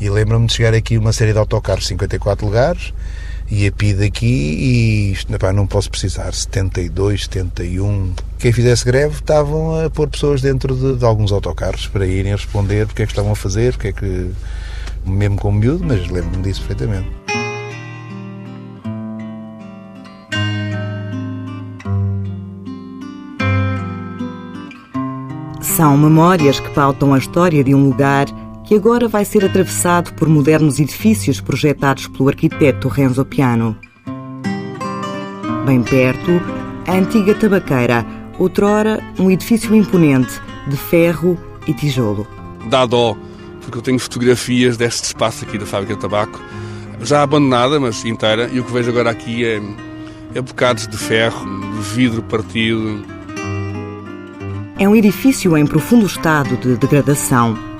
E 0.00 0.08
lembro-me 0.08 0.46
de 0.46 0.54
chegar 0.54 0.72
aqui 0.72 0.96
uma 0.96 1.12
série 1.12 1.32
de 1.32 1.38
autocarros, 1.38 1.86
54 1.86 2.46
lugares, 2.46 2.94
e 3.54 3.66
a 3.66 3.70
PID 3.70 4.02
aqui 4.02 4.26
e 4.26 5.12
isto, 5.12 5.30
não 5.54 5.66
posso 5.66 5.90
precisar, 5.90 6.32
72, 6.32 7.24
71. 7.24 8.14
Quem 8.38 8.50
fizesse 8.50 8.82
greve 8.82 9.16
estavam 9.16 9.84
a 9.84 9.90
pôr 9.90 10.08
pessoas 10.08 10.40
dentro 10.40 10.74
de, 10.74 10.96
de 10.96 11.04
alguns 11.04 11.30
autocarros 11.32 11.86
para 11.86 12.06
irem 12.06 12.32
responder 12.32 12.86
porque 12.86 13.02
é 13.02 13.04
que 13.06 13.12
estavam 13.12 13.32
a 13.32 13.36
fazer, 13.36 13.74
porque 13.74 13.88
é 13.88 13.92
que, 13.92 14.30
mesmo 15.04 15.36
com 15.36 15.52
miúdo, 15.52 15.84
mas 15.84 16.08
lembro-me 16.08 16.42
disso 16.42 16.62
perfeitamente. 16.62 17.10
São 25.60 25.98
memórias 25.98 26.58
que 26.58 26.70
pautam 26.70 27.12
a 27.12 27.18
história 27.18 27.62
de 27.62 27.74
um 27.74 27.84
lugar 27.84 28.24
que 28.72 28.76
agora 28.76 29.06
vai 29.06 29.22
ser 29.22 29.44
atravessado 29.44 30.14
por 30.14 30.26
modernos 30.26 30.80
edifícios 30.80 31.42
projetados 31.42 32.08
pelo 32.08 32.30
arquiteto 32.30 32.88
Renzo 32.88 33.22
Piano. 33.22 33.76
Bem 35.66 35.82
perto, 35.82 36.40
a 36.88 36.92
antiga 36.92 37.34
tabaqueira, 37.34 38.02
outrora 38.38 39.04
um 39.18 39.30
edifício 39.30 39.74
imponente 39.74 40.40
de 40.68 40.76
ferro 40.78 41.38
e 41.66 41.74
tijolo. 41.74 42.26
Dá 42.70 42.86
dó, 42.86 43.14
porque 43.60 43.76
eu 43.76 43.82
tenho 43.82 43.98
fotografias 43.98 44.78
deste 44.78 45.04
espaço 45.04 45.44
aqui 45.44 45.58
da 45.58 45.66
fábrica 45.66 45.94
de 45.94 46.00
tabaco, 46.00 46.40
já 47.02 47.22
abandonada, 47.22 47.78
mas 47.78 48.06
inteira, 48.06 48.48
e 48.50 48.58
o 48.58 48.64
que 48.64 48.72
vejo 48.72 48.88
agora 48.88 49.10
aqui 49.10 49.44
é, 49.44 49.60
é 50.34 50.40
bocados 50.40 50.88
de 50.88 50.96
ferro, 50.96 51.44
de 51.74 51.82
vidro 51.94 52.22
partido. 52.22 53.04
É 54.78 54.88
um 54.88 54.96
edifício 54.96 55.58
em 55.58 55.66
profundo 55.66 56.06
estado 56.06 56.56
de 56.56 56.74
degradação, 56.78 57.70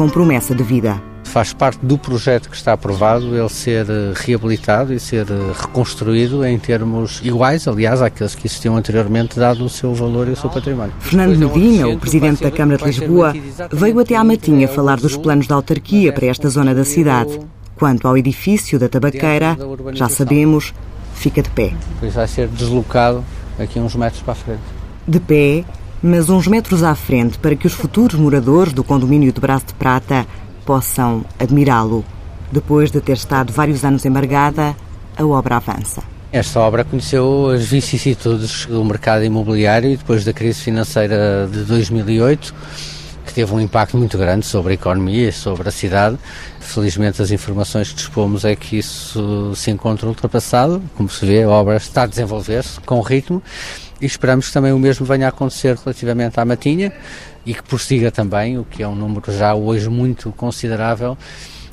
com 0.00 0.08
promessa 0.08 0.54
de 0.54 0.62
vida. 0.62 0.98
Faz 1.24 1.52
parte 1.52 1.84
do 1.84 1.98
projeto 1.98 2.48
que 2.48 2.56
está 2.56 2.72
aprovado 2.72 3.36
ele 3.36 3.48
ser 3.50 3.84
eh, 3.90 4.14
reabilitado 4.14 4.94
e 4.94 4.98
ser 4.98 5.26
eh, 5.30 5.52
reconstruído 5.54 6.42
em 6.42 6.58
termos 6.58 7.20
iguais, 7.22 7.68
aliás, 7.68 8.00
àqueles 8.00 8.34
que 8.34 8.46
existiam 8.46 8.78
anteriormente, 8.78 9.38
dado 9.38 9.62
o 9.62 9.68
seu 9.68 9.92
valor 9.92 10.26
e 10.26 10.30
o 10.30 10.36
seu 10.36 10.48
património. 10.48 10.94
Fernando 11.00 11.38
Medina, 11.38 11.86
o 11.86 11.98
presidente 11.98 12.42
da 12.42 12.50
Câmara 12.50 12.78
de 12.78 12.84
Lisboa, 12.84 13.34
veio 13.70 14.00
até 14.00 14.16
à 14.16 14.24
Matinha 14.24 14.66
falar 14.66 14.98
dos 14.98 15.18
planos 15.18 15.46
da 15.46 15.54
autarquia 15.54 16.14
para 16.14 16.24
esta 16.28 16.48
zona 16.48 16.74
da 16.74 16.86
cidade. 16.86 17.38
Quanto 17.76 18.08
ao 18.08 18.16
edifício 18.16 18.78
da 18.78 18.88
tabaqueira, 18.88 19.54
já 19.92 20.08
sabemos, 20.08 20.72
fica 21.12 21.42
de 21.42 21.50
pé. 21.50 21.74
Pois 22.00 22.14
vai 22.14 22.26
ser 22.26 22.48
deslocado 22.48 23.22
aqui 23.58 23.78
uns 23.78 23.94
metros 23.94 24.22
para 24.22 24.32
a 24.32 24.36
frente. 24.36 24.62
De 25.06 25.20
pé, 25.20 25.62
mas 26.02 26.30
uns 26.30 26.46
metros 26.46 26.82
à 26.82 26.94
frente 26.94 27.38
para 27.38 27.54
que 27.54 27.66
os 27.66 27.72
futuros 27.72 28.18
moradores 28.18 28.72
do 28.72 28.82
condomínio 28.82 29.32
de 29.32 29.40
Braço 29.40 29.66
de 29.66 29.74
Prata 29.74 30.26
possam 30.64 31.24
admirá-lo. 31.38 32.04
Depois 32.50 32.90
de 32.90 33.00
ter 33.00 33.12
estado 33.12 33.52
vários 33.52 33.84
anos 33.84 34.04
embargada, 34.04 34.74
a 35.16 35.24
obra 35.24 35.56
avança. 35.56 36.02
Esta 36.32 36.60
obra 36.60 36.84
conheceu 36.84 37.50
as 37.50 37.64
vicissitudes 37.64 38.66
do 38.66 38.84
mercado 38.84 39.24
imobiliário 39.24 39.90
e 39.90 39.96
depois 39.96 40.24
da 40.24 40.32
crise 40.32 40.60
financeira 40.60 41.48
de 41.50 41.64
2008, 41.64 42.54
que 43.26 43.34
teve 43.34 43.52
um 43.52 43.60
impacto 43.60 43.96
muito 43.96 44.16
grande 44.16 44.46
sobre 44.46 44.72
a 44.72 44.74
economia 44.74 45.28
e 45.28 45.32
sobre 45.32 45.68
a 45.68 45.72
cidade. 45.72 46.16
Felizmente, 46.60 47.20
as 47.20 47.32
informações 47.32 47.90
que 47.90 47.96
dispomos 47.96 48.44
é 48.44 48.54
que 48.54 48.78
isso 48.78 49.52
se 49.56 49.72
encontra 49.72 50.08
ultrapassado. 50.08 50.80
Como 50.96 51.08
se 51.08 51.26
vê, 51.26 51.42
a 51.42 51.48
obra 51.48 51.76
está 51.76 52.04
a 52.04 52.06
desenvolver-se 52.06 52.80
com 52.80 53.00
ritmo 53.00 53.42
e 54.00 54.06
esperamos 54.06 54.48
que 54.48 54.52
também 54.52 54.72
o 54.72 54.78
mesmo 54.78 55.04
venha 55.04 55.26
a 55.26 55.28
acontecer 55.28 55.76
relativamente 55.76 56.38
à 56.40 56.44
Matinha 56.44 56.92
e 57.44 57.54
que 57.54 57.62
prossiga 57.62 58.10
também, 58.10 58.58
o 58.58 58.64
que 58.64 58.82
é 58.82 58.88
um 58.88 58.94
número 58.94 59.32
já 59.32 59.54
hoje 59.54 59.88
muito 59.88 60.32
considerável, 60.32 61.16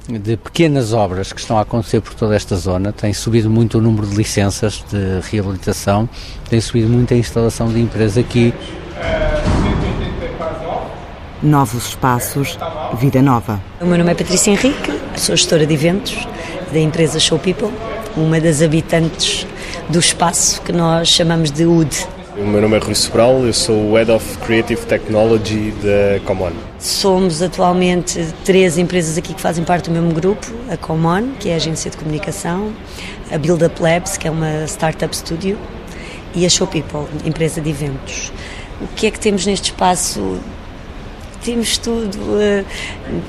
de 0.07 0.37
pequenas 0.37 0.93
obras 0.93 1.33
que 1.33 1.39
estão 1.39 1.57
a 1.57 1.61
acontecer 1.61 1.99
por 1.99 2.13
toda 2.13 2.35
esta 2.35 2.55
zona. 2.55 2.93
Tem 2.93 3.13
subido 3.13 3.49
muito 3.49 3.77
o 3.77 3.81
número 3.81 4.07
de 4.07 4.15
licenças 4.15 4.83
de 4.89 5.19
reabilitação, 5.29 6.07
tem 6.49 6.61
subido 6.61 6.87
muito 6.87 7.13
a 7.13 7.17
instalação 7.17 7.71
de 7.71 7.79
empresas 7.79 8.17
aqui. 8.17 8.53
Novos 11.43 11.89
espaços, 11.89 12.57
vida 12.97 13.21
nova. 13.21 13.61
O 13.81 13.85
meu 13.85 13.97
nome 13.97 14.11
é 14.11 14.15
Patrícia 14.15 14.51
Henrique, 14.51 14.99
sou 15.17 15.35
gestora 15.35 15.65
de 15.65 15.73
eventos 15.73 16.27
da 16.71 16.79
empresa 16.79 17.19
Show 17.19 17.37
People, 17.37 17.71
uma 18.15 18.39
das 18.39 18.61
habitantes 18.61 19.45
do 19.89 19.99
espaço 19.99 20.61
que 20.61 20.71
nós 20.71 21.09
chamamos 21.09 21.51
de 21.51 21.65
UD. 21.65 22.16
O 22.39 22.45
meu 22.45 22.61
nome 22.61 22.77
é 22.77 22.79
Rui 22.79 22.93
Sobral, 22.93 23.43
eu 23.47 23.51
sou 23.51 23.89
o 23.89 23.95
Head 23.95 24.11
of 24.11 24.37
Creative 24.37 24.85
Technology 24.85 25.73
da 25.81 26.23
Common. 26.23 26.51
Somos 26.77 27.41
atualmente 27.41 28.27
três 28.45 28.77
empresas 28.77 29.17
aqui 29.17 29.33
que 29.33 29.41
fazem 29.41 29.63
parte 29.63 29.89
do 29.89 29.91
mesmo 29.91 30.13
grupo, 30.13 30.45
a 30.69 30.77
Common, 30.77 31.31
que 31.39 31.49
é 31.49 31.53
a 31.53 31.55
agência 31.55 31.89
de 31.89 31.97
comunicação, 31.97 32.71
a 33.31 33.39
Build 33.39 33.65
Up 33.65 33.81
Labs, 33.81 34.17
que 34.17 34.27
é 34.27 34.31
uma 34.31 34.65
startup 34.67 35.17
studio, 35.17 35.57
e 36.35 36.45
a 36.45 36.49
Show 36.49 36.67
People, 36.67 37.07
empresa 37.25 37.59
de 37.59 37.71
eventos. 37.71 38.31
O 38.79 38.87
que 38.95 39.07
é 39.07 39.11
que 39.11 39.19
temos 39.19 39.43
neste 39.43 39.71
espaço 39.71 40.39
temos 41.43 41.77
tudo. 41.77 42.17
Uh, 42.17 42.65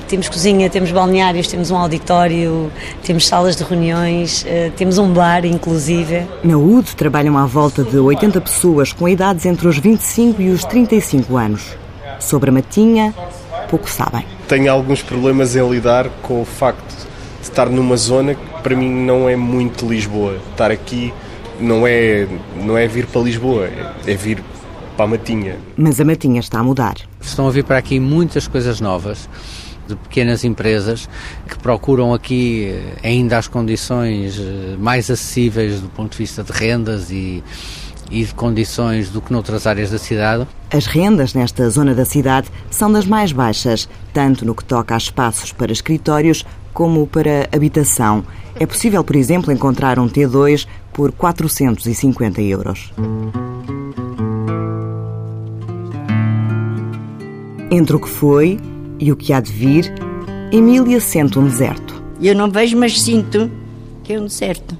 temos 0.07 0.29
cozinha, 0.29 0.69
temos 0.69 0.91
balneários, 0.91 1.47
temos 1.47 1.71
um 1.71 1.77
auditório, 1.77 2.71
temos 3.03 3.27
salas 3.27 3.55
de 3.55 3.63
reuniões, 3.63 4.43
uh, 4.43 4.71
temos 4.75 4.97
um 4.97 5.11
bar, 5.11 5.45
inclusive. 5.45 6.25
Na 6.43 6.57
UD 6.57 6.95
trabalham 6.95 7.37
à 7.37 7.45
volta 7.45 7.83
de 7.83 7.97
80 7.97 8.41
pessoas 8.41 8.93
com 8.93 9.07
idades 9.07 9.45
entre 9.45 9.67
os 9.67 9.77
25 9.77 10.41
e 10.41 10.49
os 10.49 10.63
35 10.63 11.37
anos. 11.37 11.77
Sobre 12.19 12.49
a 12.49 12.53
Matinha, 12.53 13.13
pouco 13.69 13.89
sabem. 13.89 14.25
Tenho 14.47 14.71
alguns 14.71 15.01
problemas 15.01 15.55
em 15.55 15.69
lidar 15.69 16.09
com 16.21 16.41
o 16.41 16.45
facto 16.45 16.87
de 16.87 17.43
estar 17.43 17.69
numa 17.69 17.95
zona 17.95 18.35
que 18.35 18.61
para 18.61 18.75
mim 18.75 18.89
não 18.89 19.29
é 19.29 19.35
muito 19.35 19.87
Lisboa. 19.87 20.37
Estar 20.51 20.71
aqui 20.71 21.13
não 21.59 21.85
é, 21.85 22.27
não 22.55 22.77
é 22.77 22.87
vir 22.87 23.05
para 23.05 23.21
Lisboa, 23.21 23.65
é, 23.65 24.11
é 24.11 24.15
vir 24.15 24.43
para 24.99 25.05
a 25.05 25.07
Matinha. 25.11 25.57
Mas 25.77 26.01
a 26.01 26.03
Matinha 26.03 26.41
está 26.41 26.59
a 26.59 26.63
mudar. 26.63 26.95
Estão 27.21 27.47
a 27.47 27.51
vir 27.51 27.63
para 27.63 27.77
aqui 27.77 28.01
muitas 28.01 28.49
coisas 28.49 28.81
novas 28.81 29.29
de 29.87 29.95
pequenas 29.95 30.43
empresas 30.43 31.07
que 31.47 31.57
procuram 31.57 32.13
aqui 32.13 32.65
eh, 32.65 33.07
ainda 33.07 33.37
as 33.37 33.47
condições 33.47 34.37
eh, 34.37 34.75
mais 34.77 35.09
acessíveis 35.09 35.79
do 35.79 35.87
ponto 35.87 36.11
de 36.11 36.17
vista 36.17 36.43
de 36.43 36.51
rendas 36.51 37.09
e, 37.11 37.41
e 38.11 38.25
de 38.25 38.33
condições 38.33 39.09
do 39.09 39.21
que 39.21 39.31
noutras 39.31 39.65
áreas 39.65 39.89
da 39.89 39.97
cidade. 39.97 40.45
As 40.69 40.85
rendas 40.85 41.33
nesta 41.33 41.69
zona 41.69 41.95
da 41.95 42.03
cidade 42.03 42.49
são 42.69 42.91
das 42.91 43.05
mais 43.05 43.31
baixas, 43.31 43.87
tanto 44.13 44.45
no 44.45 44.53
que 44.53 44.65
toca 44.65 44.95
a 44.95 44.97
espaços 44.97 45.53
para 45.53 45.71
escritórios 45.71 46.45
como 46.73 47.07
para 47.07 47.47
habitação. 47.53 48.25
É 48.59 48.65
possível, 48.65 49.01
por 49.01 49.15
exemplo, 49.15 49.53
encontrar 49.53 49.97
um 49.97 50.09
T2 50.09 50.67
por 50.91 51.13
450 51.13 52.41
euros. 52.41 52.91
Entre 57.71 57.95
o 57.95 57.99
que 57.99 58.09
foi 58.09 58.59
e 58.99 59.11
o 59.11 59.15
que 59.15 59.31
há 59.31 59.39
de 59.39 59.51
vir, 59.51 59.93
Emília 60.51 60.99
sente 60.99 61.37
um 61.37 61.43
deserto. 61.43 62.03
Eu 62.19 62.33
não 62.33 62.49
vejo, 62.49 62.75
mas 62.75 62.99
sinto 62.99 63.49
que 64.03 64.13
é 64.13 64.19
um 64.19 64.25
deserto. 64.25 64.75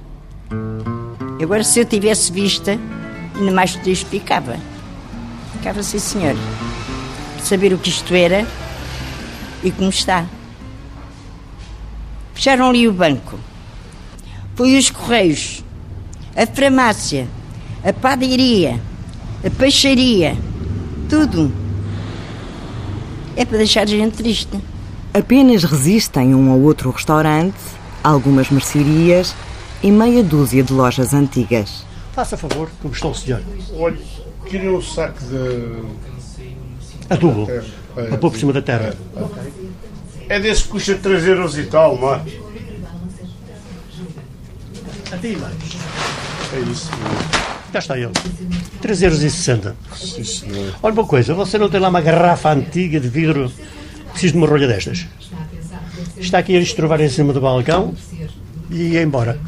Agora, 1.40 1.62
se 1.62 1.78
eu 1.78 1.84
tivesse 1.84 2.32
vista, 2.32 2.76
ainda 3.36 3.52
mais 3.52 3.76
feliz 3.76 4.02
ficava. 4.02 4.56
Ficava, 5.52 5.84
sim, 5.84 6.00
senhor. 6.00 6.34
Saber 7.40 7.72
o 7.72 7.78
que 7.78 7.90
isto 7.90 8.12
era 8.12 8.44
e 9.62 9.70
como 9.70 9.88
está. 9.88 10.26
Fecharam 12.34 12.70
ali 12.70 12.88
o 12.88 12.92
banco. 12.92 13.38
Foi 14.56 14.76
os 14.76 14.90
correios, 14.90 15.64
a 16.34 16.44
farmácia, 16.44 17.28
a 17.84 17.92
padaria, 17.92 18.80
a 19.46 19.50
peixaria, 19.50 20.36
tudo 21.08 21.69
é 23.40 23.44
para 23.46 23.56
deixar 23.56 23.82
a 23.84 23.86
gente 23.86 24.18
triste. 24.18 24.60
Apenas 25.14 25.64
resistem 25.64 26.34
um 26.34 26.50
ou 26.50 26.60
outro 26.60 26.90
restaurante, 26.90 27.56
algumas 28.04 28.50
mercearias 28.50 29.34
e 29.82 29.90
meia 29.90 30.22
dúzia 30.22 30.62
de 30.62 30.74
lojas 30.74 31.14
antigas. 31.14 31.86
Faça 32.12 32.36
favor, 32.36 32.68
como 32.82 32.92
está 32.92 33.08
o 33.08 33.14
senhor? 33.14 33.40
Olha, 33.74 33.96
queria 34.44 34.70
um 34.70 34.82
saco 34.82 35.18
de. 35.24 35.82
Adubo. 37.08 37.48
A 38.12 38.16
pôr 38.18 38.30
por 38.30 38.38
cima 38.38 38.52
da 38.52 38.60
terra. 38.60 38.94
É, 40.28 40.36
é 40.36 40.40
desse 40.40 40.64
que 40.64 40.68
custa 40.68 40.94
3 40.96 41.26
euros 41.26 41.56
e 41.56 41.64
tal, 41.64 41.98
não 41.98 42.14
é? 42.14 42.22
Até 45.12 45.36
mais. 45.36 45.56
É 46.52 46.70
isso. 46.70 46.90
Cá 47.72 47.78
está 47.78 47.96
ele. 47.98 48.12
3,60€. 48.82 49.74
Sim, 49.94 50.24
senhor. 50.24 50.74
Olha 50.82 50.92
uma 50.92 51.06
coisa, 51.06 51.34
você 51.34 51.56
não 51.58 51.68
tem 51.68 51.80
lá 51.80 51.88
uma 51.88 52.00
garrafa 52.00 52.52
antiga 52.52 52.98
de 52.98 53.08
vidro? 53.08 53.52
Preciso 54.10 54.32
de 54.32 54.38
uma 54.38 54.46
rolha 54.46 54.66
destas. 54.66 55.06
Está 56.16 56.38
aqui 56.38 56.58
a 56.58 56.74
trovar 56.74 57.00
em 57.00 57.08
cima 57.08 57.32
do 57.32 57.40
balcão 57.40 57.94
e 58.70 58.92
ia 58.92 59.02
embora. 59.02 59.38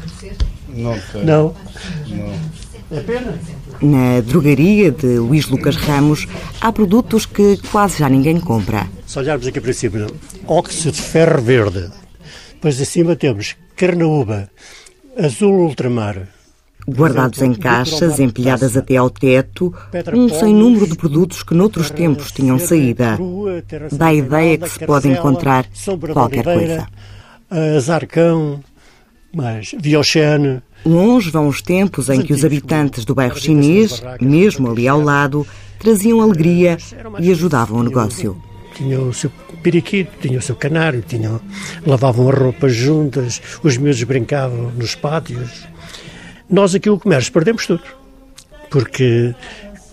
Não 0.69 0.97
tem. 1.11 1.25
Não. 1.25 1.55
Não. 2.07 2.33
É 2.91 2.99
pena. 3.01 3.39
Na 3.81 4.21
drogaria 4.21 4.91
de 4.91 5.17
Luís 5.19 5.47
Lucas 5.47 5.75
Ramos 5.75 6.27
há 6.61 6.71
produtos 6.71 7.25
que 7.25 7.57
quase 7.71 7.99
já 7.99 8.07
ninguém 8.07 8.39
compra. 8.39 8.87
Se 9.05 9.19
olharmos 9.19 9.45
aqui 9.47 9.59
para 9.59 9.73
cima, 9.73 10.07
óxido 10.47 10.91
de 10.91 11.01
ferro 11.01 11.41
verde. 11.41 11.89
Depois 12.53 12.79
acima 12.79 13.15
temos 13.15 13.55
carnaúba, 13.75 14.49
azul 15.17 15.67
ultramar. 15.67 16.29
Guardados 16.87 17.41
em 17.41 17.53
caixas, 17.53 18.19
empilhadas 18.19 18.75
até 18.75 18.97
ao 18.97 19.09
teto, 19.09 19.73
um 20.13 20.27
sem 20.27 20.53
número 20.53 20.87
de 20.87 20.95
produtos 20.95 21.41
que 21.41 21.53
noutros 21.53 21.89
tempos 21.89 22.31
tinham 22.31 22.59
saída. 22.59 23.17
Dá 23.91 24.07
a 24.07 24.13
ideia 24.13 24.57
que 24.57 24.69
se 24.69 24.85
pode 24.85 25.07
encontrar 25.07 25.65
qualquer 26.13 26.43
coisa. 26.43 26.87
Azarcão, 27.49 28.59
mas 29.33 29.73
Vioxene. 29.79 30.61
Longe 30.85 31.31
vão 31.31 31.47
os 31.47 31.61
tempos 31.61 32.09
em 32.09 32.21
que 32.21 32.33
os 32.33 32.43
habitantes 32.43 33.05
do 33.05 33.15
bairro 33.15 33.39
chinês, 33.39 34.03
mesmo 34.19 34.69
ali 34.69 34.87
ao 34.87 34.99
lado, 34.99 35.47
traziam 35.79 36.21
alegria 36.21 36.77
e 37.19 37.31
ajudavam 37.31 37.79
o 37.79 37.83
negócio. 37.83 38.41
Tinham 38.75 39.07
o 39.07 39.13
seu 39.13 39.31
periquito, 39.61 40.11
tinham 40.19 40.39
o 40.39 40.41
seu 40.41 40.55
canário, 40.55 41.03
tinham, 41.07 41.39
lavavam 41.85 42.29
as 42.29 42.37
roupas 42.37 42.75
juntas, 42.75 43.41
os 43.63 43.77
miúdos 43.77 44.03
brincavam 44.03 44.71
nos 44.71 44.93
pátios. 44.95 45.65
Nós 46.49 46.75
aqui 46.75 46.89
o 46.89 46.99
comércio 46.99 47.31
perdemos 47.31 47.65
tudo, 47.65 47.83
porque 48.69 49.33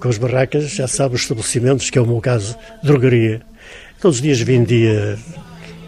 com 0.00 0.08
as 0.08 0.18
barracas, 0.18 0.70
já 0.70 0.88
sabe, 0.88 1.14
os 1.14 1.22
estabelecimentos, 1.22 1.90
que 1.90 1.98
é 1.98 2.02
o 2.02 2.06
meu 2.06 2.20
caso, 2.20 2.56
drogaria, 2.82 3.42
todos 4.00 4.16
os 4.16 4.22
dias 4.22 4.40
vendia 4.40 5.18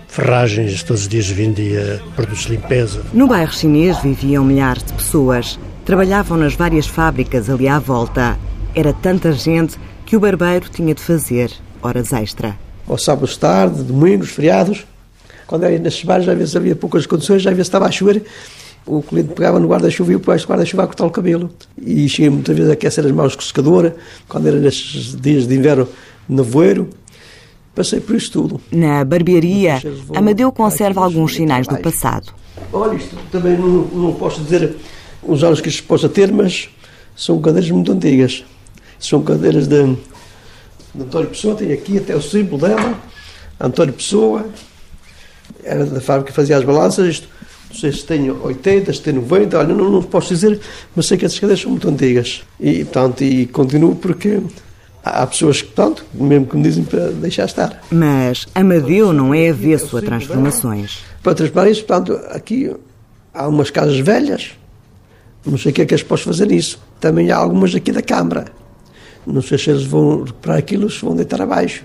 ferragens, 0.07 0.83
todos 0.83 1.03
os 1.03 1.09
dias 1.09 1.27
vendia 1.29 2.01
produtos 2.15 2.43
de 2.43 2.51
limpeza. 2.51 3.03
No 3.15 3.27
bairro 3.27 3.53
chinês 3.53 3.99
viviam 4.03 4.45
milhares 4.45 4.85
de 4.85 4.93
pessoas. 4.93 5.59
Trabalhavam 5.87 6.37
nas 6.37 6.55
várias 6.55 6.87
fábricas 6.87 7.49
ali 7.49 7.67
à 7.67 7.79
volta. 7.79 8.39
Era 8.75 8.93
tanta 8.93 9.33
gente 9.33 9.79
que 10.05 10.15
o 10.15 10.21
barbeiro 10.21 10.69
tinha 10.69 10.95
de 10.95 11.01
fazer 11.01 11.51
horas 11.83 12.13
extra. 12.13 12.59
Ao 12.87 12.99
sábado 12.99 13.35
tarde, 13.39 13.83
domingos, 13.83 14.31
feriados, 14.31 14.85
quando 15.47 15.65
era 15.65 15.79
nesses 15.79 16.05
bares, 16.05 16.29
às 16.29 16.37
vezes 16.37 16.55
havia 16.55 16.77
poucas 16.77 17.07
condições, 17.07 17.47
às 17.47 17.53
vezes 17.53 17.69
estava 17.69 17.87
a 17.87 17.91
chover, 17.91 18.23
o 18.87 19.03
cliente 19.03 19.35
pegava 19.35 19.61
no 19.61 19.69
guarda-chuva 19.69 20.13
e 20.13 20.17
o 20.17 20.21
guarda-chuva 20.21 20.83
a 20.83 20.87
cortar 20.87 21.07
o 21.07 21.11
cabelo. 21.11 21.51
E 21.81 22.09
cheguei 22.09 22.31
muitas 22.31 22.57
vezes 22.57 22.71
a 22.71 22.75
aquecer 22.75 23.05
as 23.05 23.13
mãos 23.13 23.35
com 23.37 23.43
secadora, 23.43 23.97
quando 24.29 24.49
era 24.49 24.59
nesses 24.59 25.21
dias 25.21 25.47
de 25.47 25.55
inverno 25.55 25.89
nevoeiro, 26.29 26.89
Passei 27.75 28.01
por 28.01 28.17
isto 28.17 28.43
tudo. 28.43 28.61
Na 28.71 29.03
barbearia, 29.03 29.81
Amadeu 30.15 30.53
conserva 30.53 31.03
alguns 31.03 31.35
sinais 31.35 31.67
do 31.67 31.79
passado. 31.79 32.33
Olha, 32.71 32.97
isto 32.97 33.17
também 33.31 33.57
não, 33.57 33.85
não 33.87 34.15
posso 34.15 34.43
dizer 34.43 34.77
os 35.23 35.43
anos 35.43 35.61
que 35.61 35.71
isto 35.71 35.85
possa 35.85 36.07
ter, 36.09 36.31
mas 36.31 36.69
são 37.17 37.41
cadeiras 37.41 37.71
muito 37.71 37.93
antigas. 37.93 38.45
São 38.99 39.23
cadeiras 39.23 39.67
de, 39.67 39.85
de 40.95 41.03
António 41.03 41.31
Pessoa, 41.31 41.55
tem 41.55 41.73
aqui 41.73 41.97
até 41.97 42.15
o 42.15 42.21
símbolo 42.21 42.61
dela. 42.61 42.99
António 43.59 43.95
Pessoa, 43.95 44.47
era 45.65 45.87
da 45.87 46.01
fábrica 46.01 46.31
que 46.31 46.37
fazia 46.37 46.59
as 46.59 46.65
balanças. 46.65 47.07
Isto, 47.07 47.29
não 47.73 47.81
sei 47.81 47.91
se 47.91 48.05
tem 48.05 48.31
80, 48.31 48.93
se 48.93 49.01
tem 49.01 49.15
90, 49.15 49.59
olha, 49.59 49.75
não, 49.75 49.91
não 49.91 50.03
posso 50.03 50.29
dizer, 50.29 50.61
mas 50.95 51.07
sei 51.07 51.17
que 51.17 51.25
essas 51.25 51.39
cadeiras 51.39 51.63
são 51.63 51.71
muito 51.71 51.89
antigas. 51.89 52.43
E, 52.61 52.85
portanto, 52.85 53.25
e 53.25 53.47
continuo 53.47 53.97
porque 53.97 54.43
Há 55.05 55.27
pessoas 55.27 55.61
que, 55.61 55.69
pronto, 55.73 56.05
mesmo 56.15 56.47
que 56.47 56.57
me 56.57 56.63
dizem 56.63 56.85
para 56.85 57.09
deixar 57.11 57.47
estar. 57.47 57.83
Mas 57.91 58.47
Amadeu 58.55 59.13
não 59.13 59.35
é 59.35 59.51
avesso 59.51 59.97
a 59.97 60.01
transformações. 60.01 61.01
Para 61.21 61.35
transformar 61.35 61.69
isso, 61.69 61.85
portanto, 61.85 62.21
aqui 62.31 62.73
há 63.35 63.49
umas 63.49 63.69
casas 63.69 63.99
velhas, 63.99 64.53
não 65.45 65.59
sei 65.59 65.73
o 65.73 65.75
que 65.75 65.83
é 65.83 65.87
que 65.87 65.95
eles 65.95 66.05
possam 66.05 66.33
fazer 66.33 66.47
nisso. 66.47 66.81
Também 67.01 67.33
há 67.33 67.37
algumas 67.37 67.75
aqui 67.75 67.91
da 67.91 68.01
Câmara. 68.01 68.45
Não 69.27 69.43
sei 69.43 69.59
se 69.59 69.71
eles 69.71 69.83
vão 69.83 70.23
recuperar 70.23 70.59
aquilo, 70.59 70.89
se 70.89 71.05
vão 71.05 71.17
deitar 71.17 71.43
abaixo. 71.43 71.85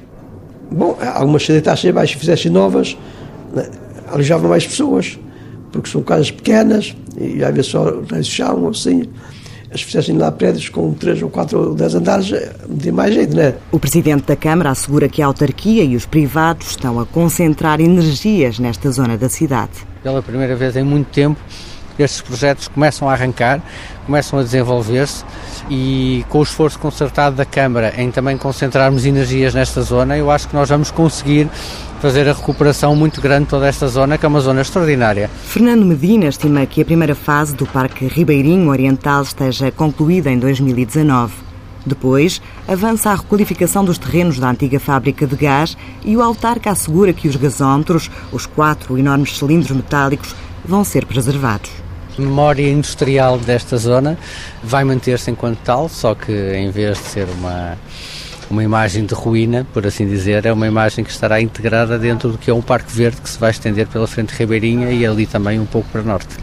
Bom, 0.69 0.95
algumas 1.15 1.43
se 1.43 1.53
deitassem 1.53 1.89
abaixo 1.89 2.17
e 2.17 2.19
fizessem 2.19 2.51
novas, 2.51 2.95
né, 3.51 3.67
alojavam 4.11 4.49
mais 4.49 4.67
pessoas, 4.67 5.17
porque 5.81 5.91
são 5.91 6.01
casas 6.01 6.31
pequenas 6.31 6.95
e 7.19 7.43
às 7.43 7.53
vezes 7.53 7.71
só 7.71 8.55
ou 8.55 8.69
assim 8.69 9.03
se 9.75 9.83
fizessem 9.83 10.17
lá 10.17 10.31
prédios 10.31 10.69
com 10.69 10.93
3 10.93 11.21
ou 11.23 11.29
4 11.29 11.59
ou 11.59 11.75
10 11.75 11.95
andares, 11.95 12.33
de 12.69 12.91
mais 12.91 13.13
jeito, 13.13 13.35
não 13.35 13.43
é? 13.43 13.55
O 13.71 13.79
Presidente 13.79 14.23
da 14.23 14.35
Câmara 14.35 14.71
assegura 14.71 15.09
que 15.09 15.21
a 15.21 15.25
autarquia 15.25 15.83
e 15.83 15.95
os 15.95 16.05
privados 16.05 16.71
estão 16.71 16.99
a 16.99 17.05
concentrar 17.05 17.81
energias 17.81 18.59
nesta 18.59 18.89
zona 18.91 19.17
da 19.17 19.29
cidade. 19.29 19.71
Pela 20.01 20.21
primeira 20.21 20.55
vez 20.55 20.75
em 20.75 20.83
muito 20.83 21.07
tempo, 21.07 21.39
estes 22.03 22.21
projetos 22.21 22.67
começam 22.67 23.09
a 23.09 23.13
arrancar, 23.13 23.61
começam 24.05 24.39
a 24.39 24.43
desenvolver-se 24.43 25.23
e 25.69 26.25
com 26.29 26.39
o 26.39 26.43
esforço 26.43 26.79
concertado 26.79 27.35
da 27.35 27.45
Câmara 27.45 27.93
em 27.97 28.11
também 28.11 28.37
concentrarmos 28.37 29.05
energias 29.05 29.53
nesta 29.53 29.81
zona, 29.81 30.17
eu 30.17 30.31
acho 30.31 30.47
que 30.47 30.55
nós 30.55 30.69
vamos 30.69 30.91
conseguir 30.91 31.49
fazer 31.99 32.29
a 32.29 32.33
recuperação 32.33 32.95
muito 32.95 33.19
grande 33.19 33.45
de 33.45 33.49
toda 33.49 33.67
esta 33.67 33.87
zona, 33.87 34.17
que 34.17 34.25
é 34.25 34.29
uma 34.29 34.39
zona 34.39 34.61
extraordinária. 34.61 35.29
Fernando 35.43 35.85
Medina 35.85 36.25
estima 36.25 36.65
que 36.65 36.81
a 36.81 36.85
primeira 36.85 37.15
fase 37.15 37.55
do 37.55 37.65
Parque 37.65 38.05
Ribeirinho 38.07 38.69
Oriental 38.69 39.23
esteja 39.23 39.71
concluída 39.71 40.29
em 40.29 40.37
2019. 40.37 41.47
Depois, 41.85 42.41
avança 42.67 43.11
a 43.11 43.15
requalificação 43.15 43.83
dos 43.83 43.97
terrenos 43.97 44.37
da 44.37 44.49
antiga 44.49 44.79
fábrica 44.79 45.25
de 45.25 45.35
gás 45.35 45.77
e 46.03 46.17
o 46.17 46.21
autarca 46.21 46.69
assegura 46.69 47.13
que 47.13 47.27
os 47.27 47.35
gasómetros, 47.37 48.11
os 48.31 48.45
quatro 48.45 48.97
enormes 48.97 49.37
cilindros 49.37 49.71
metálicos, 49.71 50.35
vão 50.65 50.83
ser 50.83 51.05
preservados. 51.05 51.86
Memória 52.17 52.69
industrial 52.69 53.37
desta 53.37 53.77
zona 53.77 54.17
vai 54.63 54.83
manter-se 54.83 55.29
enquanto 55.31 55.59
tal, 55.59 55.87
só 55.87 56.15
que 56.15 56.31
em 56.31 56.69
vez 56.71 56.97
de 56.97 57.03
ser 57.05 57.27
uma 57.29 57.77
uma 58.49 58.63
imagem 58.63 59.05
de 59.05 59.13
ruína, 59.13 59.67
por 59.73 59.85
assim 59.85 60.07
dizer, 60.07 60.45
é 60.45 60.53
uma 60.53 60.67
imagem 60.67 61.03
que 61.03 61.11
estará 61.11 61.41
integrada 61.41 61.99
dentro 61.99 62.31
do 62.31 62.37
que 62.37 62.49
é 62.49 62.53
um 62.53 62.61
parque 62.61 62.91
verde 62.91 63.21
que 63.21 63.29
se 63.29 63.37
vai 63.37 63.51
estender 63.51 63.87
pela 63.87 64.07
frente 64.07 64.31
Ribeirinha 64.31 64.89
e 64.89 65.05
ali 65.05 65.25
também 65.25 65.59
um 65.59 65.65
pouco 65.65 65.89
para 65.89 66.01
norte. 66.01 66.37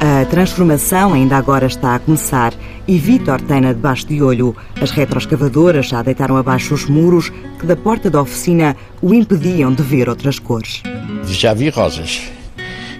A 0.00 0.24
transformação 0.26 1.12
ainda 1.12 1.36
agora 1.36 1.66
está 1.66 1.96
a 1.96 1.98
começar 1.98 2.52
e 2.88 2.98
Vítor 2.98 3.40
tem 3.40 3.60
na 3.60 3.72
debaixo 3.72 4.06
de 4.06 4.22
olho. 4.22 4.56
As 4.80 4.90
retroescavadoras 4.90 5.88
já 5.88 6.02
deitaram 6.02 6.36
abaixo 6.36 6.74
os 6.74 6.86
muros 6.86 7.30
que 7.58 7.66
da 7.66 7.76
porta 7.76 8.10
da 8.10 8.20
oficina 8.20 8.76
o 9.02 9.12
impediam 9.14 9.72
de 9.72 9.82
ver 9.82 10.08
outras 10.08 10.38
cores. 10.38 10.82
Já 11.26 11.54
vi 11.54 11.68
rosas, 11.68 12.30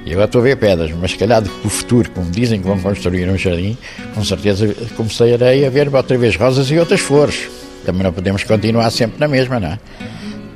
e 0.07 0.13
agora 0.13 0.27
estou 0.27 0.41
a 0.41 0.45
ver 0.45 0.57
pedras, 0.57 0.93
mas 0.93 1.11
se 1.11 1.19
calhar 1.19 1.43
o 1.43 1.69
futuro, 1.69 2.09
como 2.13 2.31
dizem 2.31 2.61
que 2.61 2.67
vão 2.69 2.79
construir 2.79 3.29
um 3.29 3.37
jardim, 3.37 3.77
com 4.15 4.25
certeza 4.25 4.73
começarei 4.97 5.67
a 5.67 5.71
ver 5.71 5.93
outra 5.93 6.17
vez 6.17 6.37
rosas 6.37 6.71
e 6.71 6.79
outras 6.79 7.01
flores. 7.01 7.49
Também 7.85 8.05
não 8.05 8.13
podemos 8.13 8.45
continuar 8.45 8.89
sempre 8.91 9.19
na 9.19 9.27
mesma, 9.27 9.59
não 9.59 9.69
é? 9.69 9.79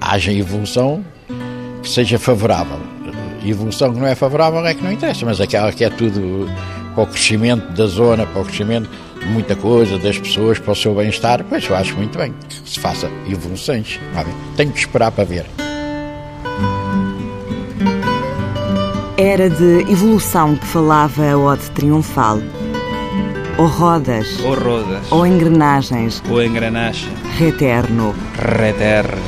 Haja 0.00 0.32
evolução 0.32 1.04
que 1.82 1.88
seja 1.88 2.16
favorável. 2.16 2.78
Evolução 3.44 3.92
que 3.92 3.98
não 3.98 4.06
é 4.06 4.14
favorável 4.14 4.64
é 4.64 4.72
que 4.72 4.84
não 4.84 4.92
interessa, 4.92 5.26
mas 5.26 5.40
aquela 5.40 5.72
que 5.72 5.82
é 5.82 5.90
tudo 5.90 6.48
para 6.94 7.04
o 7.04 7.06
crescimento 7.06 7.72
da 7.72 7.86
zona, 7.86 8.26
para 8.26 8.42
o 8.42 8.44
crescimento 8.44 8.88
de 9.20 9.26
muita 9.26 9.54
coisa, 9.54 9.98
das 9.98 10.18
pessoas, 10.18 10.58
para 10.58 10.72
o 10.72 10.76
seu 10.76 10.94
bem-estar, 10.94 11.44
pois 11.48 11.68
eu 11.68 11.76
acho 11.76 11.96
muito 11.96 12.18
bem 12.18 12.34
que 12.48 12.70
se 12.70 12.80
faça 12.80 13.10
evoluções. 13.28 14.00
Tenho 14.56 14.72
que 14.72 14.78
esperar 14.78 15.12
para 15.12 15.24
ver. 15.24 15.46
Era 19.16 19.50
de 19.50 19.80
evolução 19.90 20.56
que 20.56 20.66
falava 20.66 21.30
a 21.30 21.36
ode 21.36 21.70
triunfal. 21.72 22.38
Ou 23.58 23.66
rodas. 23.66 24.40
Ou 24.42 24.54
rodas. 24.54 25.12
Ou 25.12 25.26
engrenagens. 25.26 26.22
Ou 26.30 26.42
engrenagem. 26.42 27.10
Reterno. 27.36 28.14
Reterno. 28.38 29.20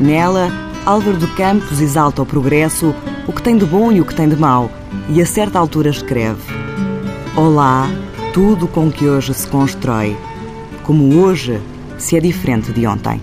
Nela, 0.00 0.48
Álvaro 0.84 1.16
de 1.16 1.26
Campos 1.34 1.80
exalta 1.80 2.22
o 2.22 2.26
progresso, 2.26 2.94
o 3.26 3.32
que 3.32 3.42
tem 3.42 3.58
de 3.58 3.64
bom 3.64 3.90
e 3.90 4.00
o 4.00 4.04
que 4.04 4.14
tem 4.14 4.28
de 4.28 4.36
mau, 4.36 4.70
e 5.08 5.20
a 5.20 5.26
certa 5.26 5.58
altura 5.58 5.90
escreve: 5.90 6.40
Olá, 7.38 7.90
tudo 8.32 8.66
com 8.66 8.90
que 8.90 9.06
hoje 9.06 9.34
se 9.34 9.46
constrói, 9.46 10.16
como 10.82 11.20
hoje 11.20 11.60
se 11.98 12.16
é 12.16 12.20
diferente 12.20 12.72
de 12.72 12.86
ontem. 12.86 13.20